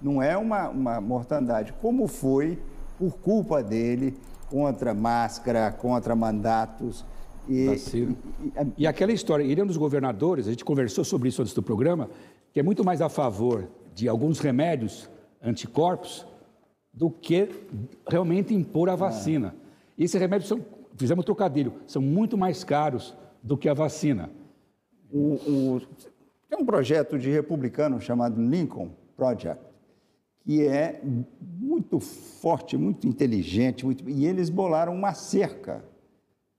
[0.00, 1.72] Não é uma, uma mortandade.
[1.80, 2.58] Como foi
[2.98, 4.14] por culpa dele,
[4.48, 7.04] contra máscara, contra mandatos.
[7.48, 8.16] E, e,
[8.78, 11.62] e, aquela história, ele é um dos governadores, a gente conversou sobre isso antes do
[11.62, 12.08] programa,
[12.52, 15.10] que é muito mais a favor de alguns remédios
[15.42, 16.26] anticorpos
[16.94, 17.48] do que
[18.08, 19.54] realmente impor a vacina.
[19.98, 20.64] E esses remédios são,
[20.96, 24.30] fizemos trocadilho, são muito mais caros do que a vacina.
[25.12, 25.82] O, o,
[26.48, 29.62] tem um projeto de republicano chamado Lincoln Project,
[30.44, 31.00] que é
[31.40, 34.08] muito forte, muito inteligente, muito...
[34.08, 35.84] e eles bolaram uma cerca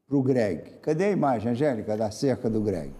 [0.08, 0.72] para o Greg.
[0.82, 2.92] Cadê a imagem, Angélica, da cerca do Greg?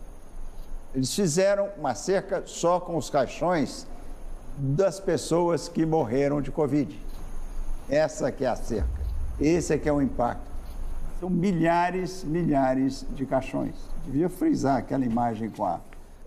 [0.94, 3.86] Eles fizeram uma cerca só com os caixões
[4.58, 6.98] das pessoas que morreram de Covid.
[7.90, 9.06] Essa que é a cerca.
[9.40, 10.52] Esse é que é o impacto.
[11.20, 13.76] São milhares, milhares de caixões.
[14.06, 15.80] Devia frisar aquela imagem com a...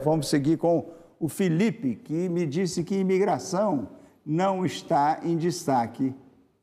[0.04, 3.88] Vamos seguir com o Felipe, que me disse que imigração
[4.24, 6.14] não está em destaque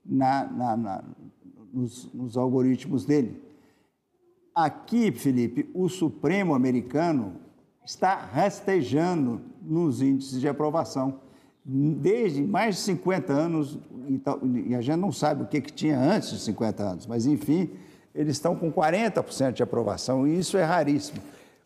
[0.05, 1.03] na, na, na,
[1.73, 3.43] nos, nos algoritmos dele.
[4.53, 7.33] Aqui, Felipe, o Supremo americano
[7.85, 11.19] está rastejando nos índices de aprovação.
[11.67, 13.79] Desde mais de 50 anos,
[14.67, 17.71] e a gente não sabe o que, que tinha antes de 50 anos, mas enfim,
[18.13, 21.19] eles estão com 40% de aprovação, e isso é raríssimo.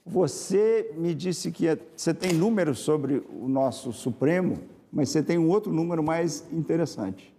[0.05, 4.57] Você me disse que você tem números sobre o nosso Supremo,
[4.91, 7.35] mas você tem um outro número mais interessante.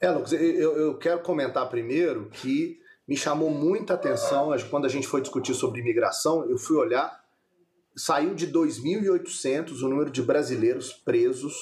[0.00, 5.06] É, Lucas, eu, eu quero comentar primeiro que me chamou muita atenção quando a gente
[5.06, 6.44] foi discutir sobre imigração.
[6.48, 7.17] Eu fui olhar,
[7.98, 11.54] saiu de 2.800 o número de brasileiros presos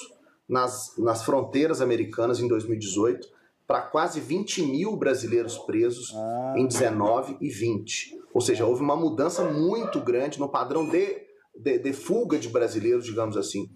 [0.49, 6.55] nas, nas fronteiras americanas em 2018 para quase 20 mil brasileiros presos ah.
[6.57, 8.16] em 19 e 20.
[8.32, 11.22] Ou seja, houve uma mudança muito grande no padrão de,
[11.57, 13.68] de, de fuga de brasileiros, digamos assim,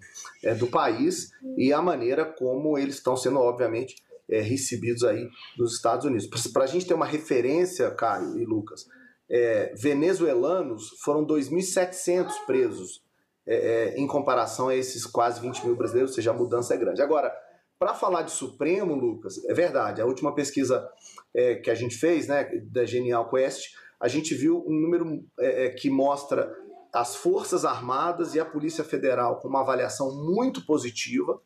[0.43, 3.95] é, do país e a maneira como eles estão sendo, obviamente,
[4.29, 6.27] é, recebidos aí nos Estados Unidos.
[6.53, 8.87] Para a gente ter uma referência, Caio e Lucas,
[9.31, 13.01] é, venezuelanos foram 2.700 presos
[13.47, 16.77] é, é, em comparação a esses quase 20 mil brasileiros, ou seja, a mudança é
[16.77, 17.01] grande.
[17.01, 17.33] Agora,
[17.79, 20.87] para falar de Supremo, Lucas, é verdade, a última pesquisa
[21.33, 25.65] é, que a gente fez, né, da Genial Quest, a gente viu um número é,
[25.65, 26.53] é, que mostra
[26.93, 31.41] as Forças Armadas e a Polícia Federal com uma avaliação muito positiva,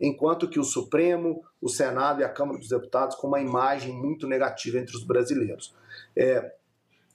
[0.00, 4.26] enquanto que o Supremo, o Senado e a Câmara dos Deputados com uma imagem muito
[4.26, 5.74] negativa entre os brasileiros.
[6.16, 6.52] É,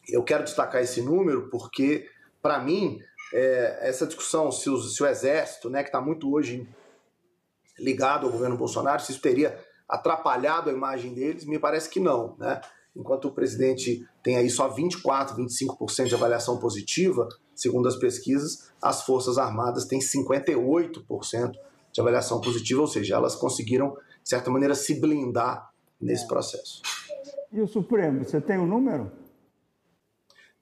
[0.10, 2.08] eu quero destacar esse número porque,
[2.42, 3.00] para mim,
[3.34, 6.68] é, essa discussão se o, se o Exército, né, que está muito hoje
[7.80, 12.36] ligado ao governo Bolsonaro, se isso teria atrapalhado a imagem deles, me parece que não.
[12.38, 12.62] Né?
[12.96, 19.04] Enquanto o presidente tem aí só 24%, 25% de avaliação positiva, segundo as pesquisas, as
[19.04, 21.52] Forças Armadas têm 58%
[21.92, 26.82] de avaliação positiva, ou seja, elas conseguiram, de certa maneira, se blindar nesse processo.
[27.52, 29.12] E o Supremo, você tem o um número?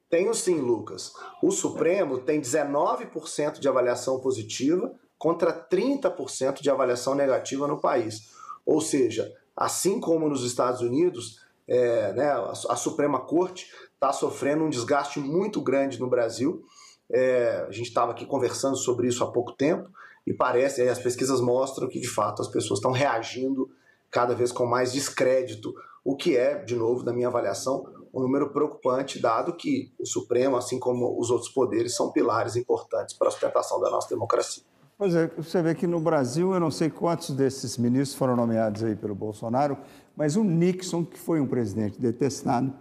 [0.09, 1.13] Tenho sim, Lucas.
[1.41, 8.29] O Supremo tem 19% de avaliação positiva contra 30% de avaliação negativa no país.
[8.65, 14.69] Ou seja, assim como nos Estados Unidos, é, né, a, Suprema Corte está sofrendo um
[14.69, 16.63] desgaste muito grande no Brasil.
[17.11, 19.89] É, a gente estava aqui conversando sobre isso há pouco tempo
[20.25, 23.69] e parece, as pesquisas mostram que de fato as pessoas estão reagindo
[24.09, 28.49] cada vez com mais descrédito, o que é, de novo, na minha avaliação, um número
[28.51, 33.31] preocupante, dado que o Supremo, assim como os outros poderes, são pilares importantes para a
[33.31, 34.63] sustentação da nossa democracia.
[34.97, 38.83] Pois é, você vê que no Brasil, eu não sei quantos desses ministros foram nomeados
[38.83, 39.77] aí pelo Bolsonaro,
[40.15, 42.73] mas o Nixon, que foi um presidente detestado,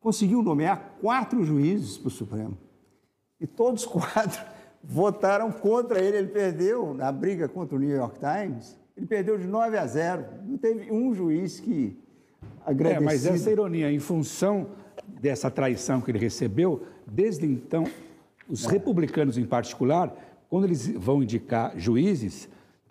[0.00, 2.58] conseguiu nomear quatro juízes para o Supremo.
[3.40, 4.40] E todos quatro
[4.82, 6.16] votaram contra ele.
[6.16, 10.26] Ele perdeu na briga contra o New York Times, ele perdeu de 9 a 0.
[10.44, 11.96] Não teve um juiz que
[12.64, 13.02] agradecido.
[13.02, 14.68] É, mas essa ironia, em função
[15.20, 17.84] dessa traição que ele recebeu, desde então,
[18.48, 18.70] os é.
[18.70, 20.14] republicanos em particular
[20.48, 22.48] quando eles vão indicar juízes,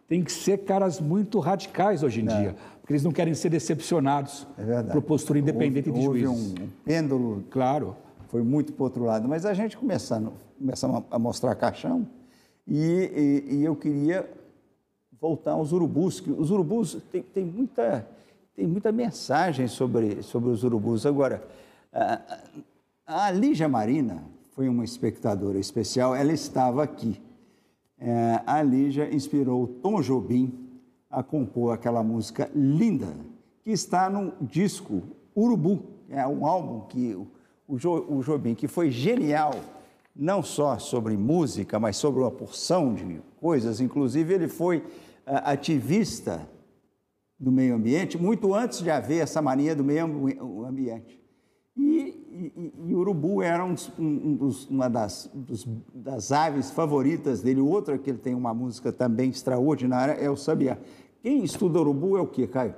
[0.07, 2.39] tem que ser caras muito radicais hoje em é.
[2.39, 6.49] dia, porque eles não querem ser decepcionados é por postura independente houve, de juízes.
[6.49, 7.95] Houve um pêndulo, claro,
[8.29, 9.27] foi muito para o outro lado.
[9.27, 12.07] Mas a gente começando, começamos a mostrar caixão
[12.67, 14.29] e, e, e, eu queria
[15.19, 16.97] voltar aos urubus, que os urubus
[17.33, 18.07] tem muita
[18.57, 21.05] tem muita mensagem sobre, sobre os urubus.
[21.05, 21.47] Agora,
[23.05, 27.21] a, Lígia Marina foi uma espectadora especial, ela estava aqui.
[27.99, 30.51] É, a Lígia inspirou Tom Jobim
[31.07, 33.15] a compor aquela música linda,
[33.63, 35.03] que está no disco
[35.35, 37.13] Urubu, é um álbum que
[37.67, 39.53] o, jo, o Jobim, que foi genial,
[40.15, 44.83] não só sobre música, mas sobre uma porção de coisas, inclusive ele foi uh,
[45.43, 46.41] ativista
[47.39, 50.05] do meio ambiente, muito antes de haver essa mania do meio
[50.65, 51.19] ambiente.
[51.75, 57.59] E e, e, urubu era um, um dos, uma das, dos, das aves favoritas dele.
[57.61, 60.77] O outro é que ele tem uma música também extraordinária, é o sabiá.
[61.21, 62.75] Quem estuda urubu é o quê, Caio?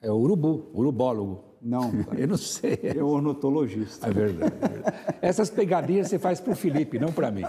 [0.00, 1.44] É o urubu, urubólogo.
[1.62, 2.80] Não, eu não sei.
[2.82, 4.08] É ornitologista.
[4.08, 4.54] É verdade.
[4.60, 4.96] É verdade.
[5.22, 7.42] Essas pegadinhas você faz para o Felipe, não para mim.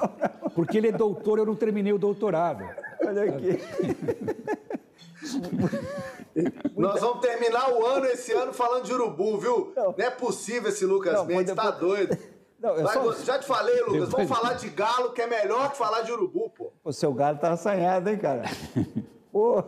[0.54, 2.64] Porque ele é doutor, eu não terminei o doutorado.
[3.04, 3.58] Olha aqui.
[6.76, 9.74] Nós vamos terminar o ano esse ano falando de urubu, viu?
[9.76, 12.17] Não, não é possível esse Lucas não, Mendes, tá doido.
[12.61, 13.13] Não, Vai, só...
[13.24, 16.47] Já te falei, Lucas, vamos falar de galo, que é melhor que falar de urubu,
[16.51, 16.72] pô.
[16.84, 18.43] O seu galo tá assanhado, hein, cara?
[19.32, 19.63] Pô,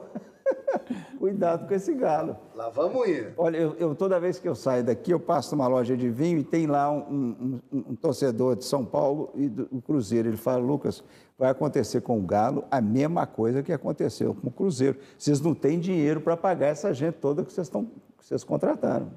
[1.20, 2.36] cuidado com esse galo.
[2.56, 3.34] Lá vamos ir.
[3.38, 6.40] Olha, eu, eu, toda vez que eu saio daqui, eu passo numa loja de vinho
[6.40, 10.28] e tem lá um, um, um torcedor de São Paulo e do Cruzeiro.
[10.30, 11.04] Ele fala, Lucas,
[11.38, 14.98] vai acontecer com o Galo a mesma coisa que aconteceu com o Cruzeiro.
[15.18, 17.86] Vocês não têm dinheiro para pagar essa gente toda que vocês, estão,
[18.18, 19.12] que vocês contrataram.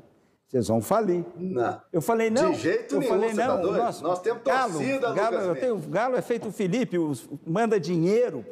[0.49, 1.25] Vocês vão falir.
[1.37, 1.81] Não.
[1.93, 2.53] Eu falei, não.
[2.53, 3.57] De jeito eu nenhum, falei, não.
[3.57, 7.29] Tá Nós, Nós temos torcida, Galo, Lucas eu tenho, Galo é feito o Felipe, os,
[7.45, 8.45] manda dinheiro,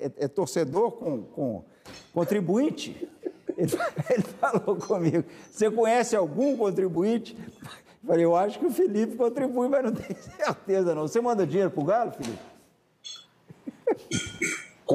[0.00, 1.64] é, é, torcedor com, com
[2.12, 3.08] contribuinte.
[3.56, 3.70] Ele,
[4.10, 7.36] ele, falou comigo, você conhece algum contribuinte
[8.06, 11.02] Falei, eu acho que o Felipe contribui, mas não tenho certeza não.
[11.02, 12.38] Você manda dinheiro pro Galo, Felipe?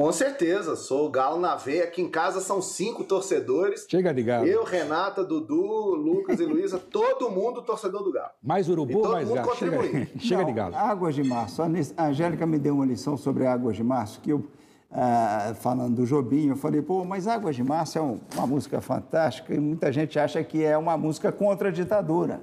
[0.00, 1.84] Com certeza, sou galo na veia.
[1.84, 3.84] Aqui em casa são cinco torcedores.
[3.86, 4.46] Chega de galo.
[4.46, 8.30] Eu, Renata, Dudu, Lucas e Luísa, todo mundo torcedor do galo.
[8.42, 9.54] Mais urubu, mais galo.
[9.56, 10.74] Chega, chega de galo.
[10.74, 11.60] Águas de Março.
[11.60, 14.42] A Angélica me deu uma lição sobre Águas de Março, que eu,
[14.90, 18.80] ah, falando do Jobim, eu falei, pô, mas Águas de Março é um- uma música
[18.80, 22.40] fantástica e muita gente acha que é uma música contra a ditadura,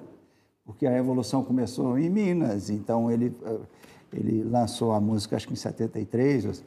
[0.63, 3.57] porque a Revolução começou em Minas, então ele, ah,
[4.13, 6.63] ele lançou a música, acho que em 73,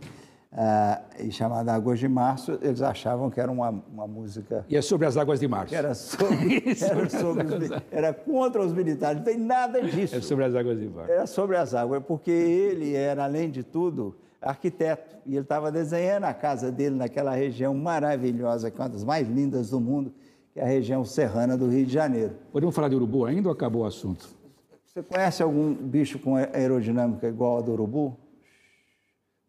[0.53, 4.83] ah, e chamada Águas de Março, eles achavam que era uma, uma música E é
[4.83, 5.75] sobre as águas de março.
[5.75, 10.17] era, sobre, era, sobre os era contra os militares, não tem nada disso.
[10.17, 11.13] É sobre as águas de março.
[11.13, 15.17] Era sobre as águas, porque ele era, além de tudo, arquiteto.
[15.25, 19.29] E ele estava desenhando a casa dele naquela região maravilhosa, que é uma das mais
[19.29, 20.13] lindas do mundo,
[20.53, 22.35] que é a região serrana do Rio de Janeiro.
[22.51, 24.29] Podemos falar de urubu ainda ou acabou o assunto?
[24.85, 28.19] Você conhece algum bicho com aerodinâmica igual a do urubu?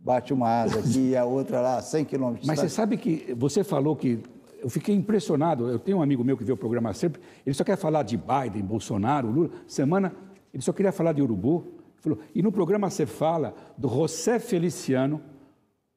[0.03, 2.47] Bate uma asa aqui e a outra lá, 100 quilômetros.
[2.47, 4.19] Mas você sabe que você falou que
[4.59, 5.69] eu fiquei impressionado.
[5.69, 7.21] Eu tenho um amigo meu que vê o programa sempre.
[7.45, 9.51] Ele só quer falar de Biden, Bolsonaro, Lula.
[9.67, 10.11] Semana
[10.53, 11.65] ele só queria falar de urubu.
[11.97, 15.21] Falou, e no programa você fala do José Feliciano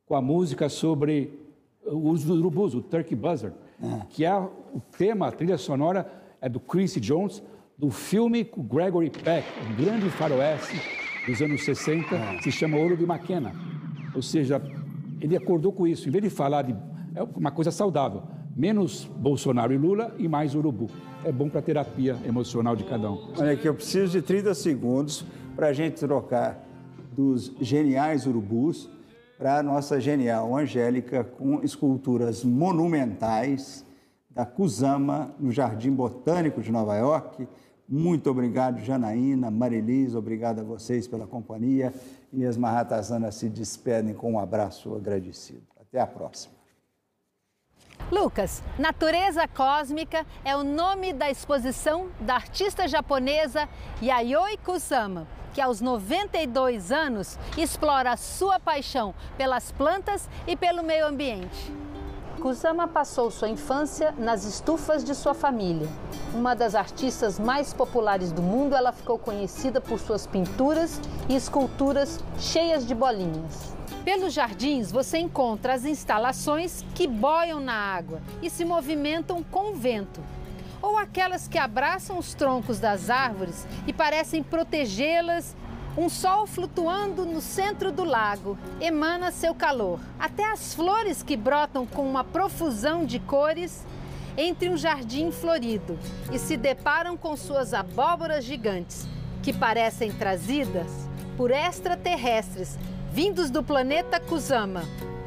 [0.07, 1.33] com a música sobre
[1.87, 3.57] os urubus, o Turkey Buzzard,
[4.11, 7.43] que é o tema, a trilha sonora é do Quincy Jones,
[7.77, 10.81] do filme com Gregory Peck, um grande faroeste
[11.27, 13.53] dos anos 60, se chama Ouro de Maquena.
[14.15, 14.63] Ou seja,
[15.21, 16.09] ele acordou com isso.
[16.09, 16.75] Em vez de falar de
[17.15, 18.23] é uma coisa saudável,
[18.57, 20.89] menos Bolsonaro e Lula e mais urubu.
[21.25, 23.33] É bom para a terapia emocional de cada um.
[23.39, 26.67] Olha aqui, eu preciso de 30 segundos para a gente trocar
[27.13, 28.91] dos geniais urubus
[29.39, 33.85] para a nossa genial Angélica com esculturas monumentais
[34.31, 37.47] da Kusama, no Jardim Botânico de Nova York.
[37.89, 41.93] Muito obrigado, Janaína, Marilis, obrigado a vocês pela companhia.
[42.33, 45.63] E as Mahatasanas se despedem com um abraço agradecido.
[45.81, 46.55] Até a próxima.
[48.11, 53.69] Lucas, Natureza Cósmica é o nome da exposição da artista japonesa
[54.03, 61.07] Yayoi Kusama, que aos 92 anos explora a sua paixão pelas plantas e pelo meio
[61.07, 61.84] ambiente.
[62.45, 65.89] Kusama passou sua infância nas estufas de sua família.
[66.35, 72.21] Uma das artistas mais populares do mundo, ela ficou conhecida por suas pinturas e esculturas
[72.39, 73.75] cheias de bolinhas.
[74.05, 79.75] Pelos jardins você encontra as instalações que boiam na água e se movimentam com o
[79.75, 80.21] vento.
[80.83, 85.57] Ou aquelas que abraçam os troncos das árvores e parecem protegê-las.
[85.97, 90.01] Um sol flutuando no centro do lago emana seu calor.
[90.19, 93.87] Até as flores que brotam com uma profusão de cores
[94.37, 95.97] entre um jardim florido
[96.33, 99.07] e se deparam com suas abóboras gigantes,
[99.41, 100.91] que parecem trazidas
[101.37, 102.77] por extraterrestres
[103.13, 104.83] vindos do planeta Kusama,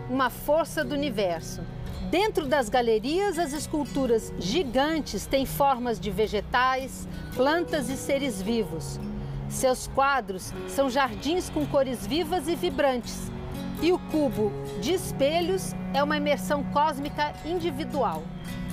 [0.09, 1.61] uma força do universo.
[2.11, 8.99] Dentro das galerias, as esculturas gigantes têm formas de vegetais, plantas e seres vivos.
[9.50, 13.32] Seus quadros são jardins com cores vivas e vibrantes.
[13.82, 18.24] E o cubo de espelhos é uma imersão cósmica individual.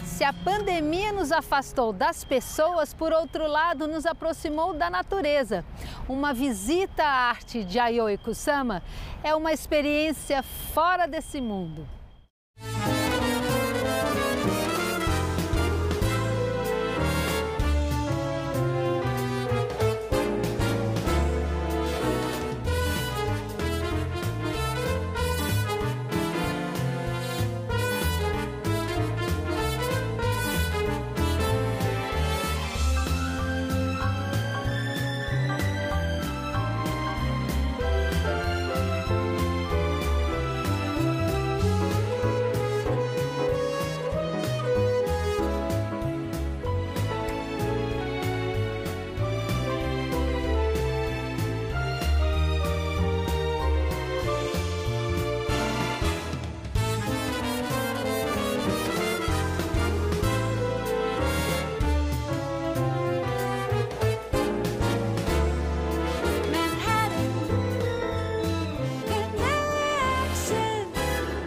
[0.05, 5.65] Se a pandemia nos afastou das pessoas, por outro lado, nos aproximou da natureza.
[6.09, 8.83] Uma visita à arte de Yayoi Kusama
[9.23, 11.87] é uma experiência fora desse mundo.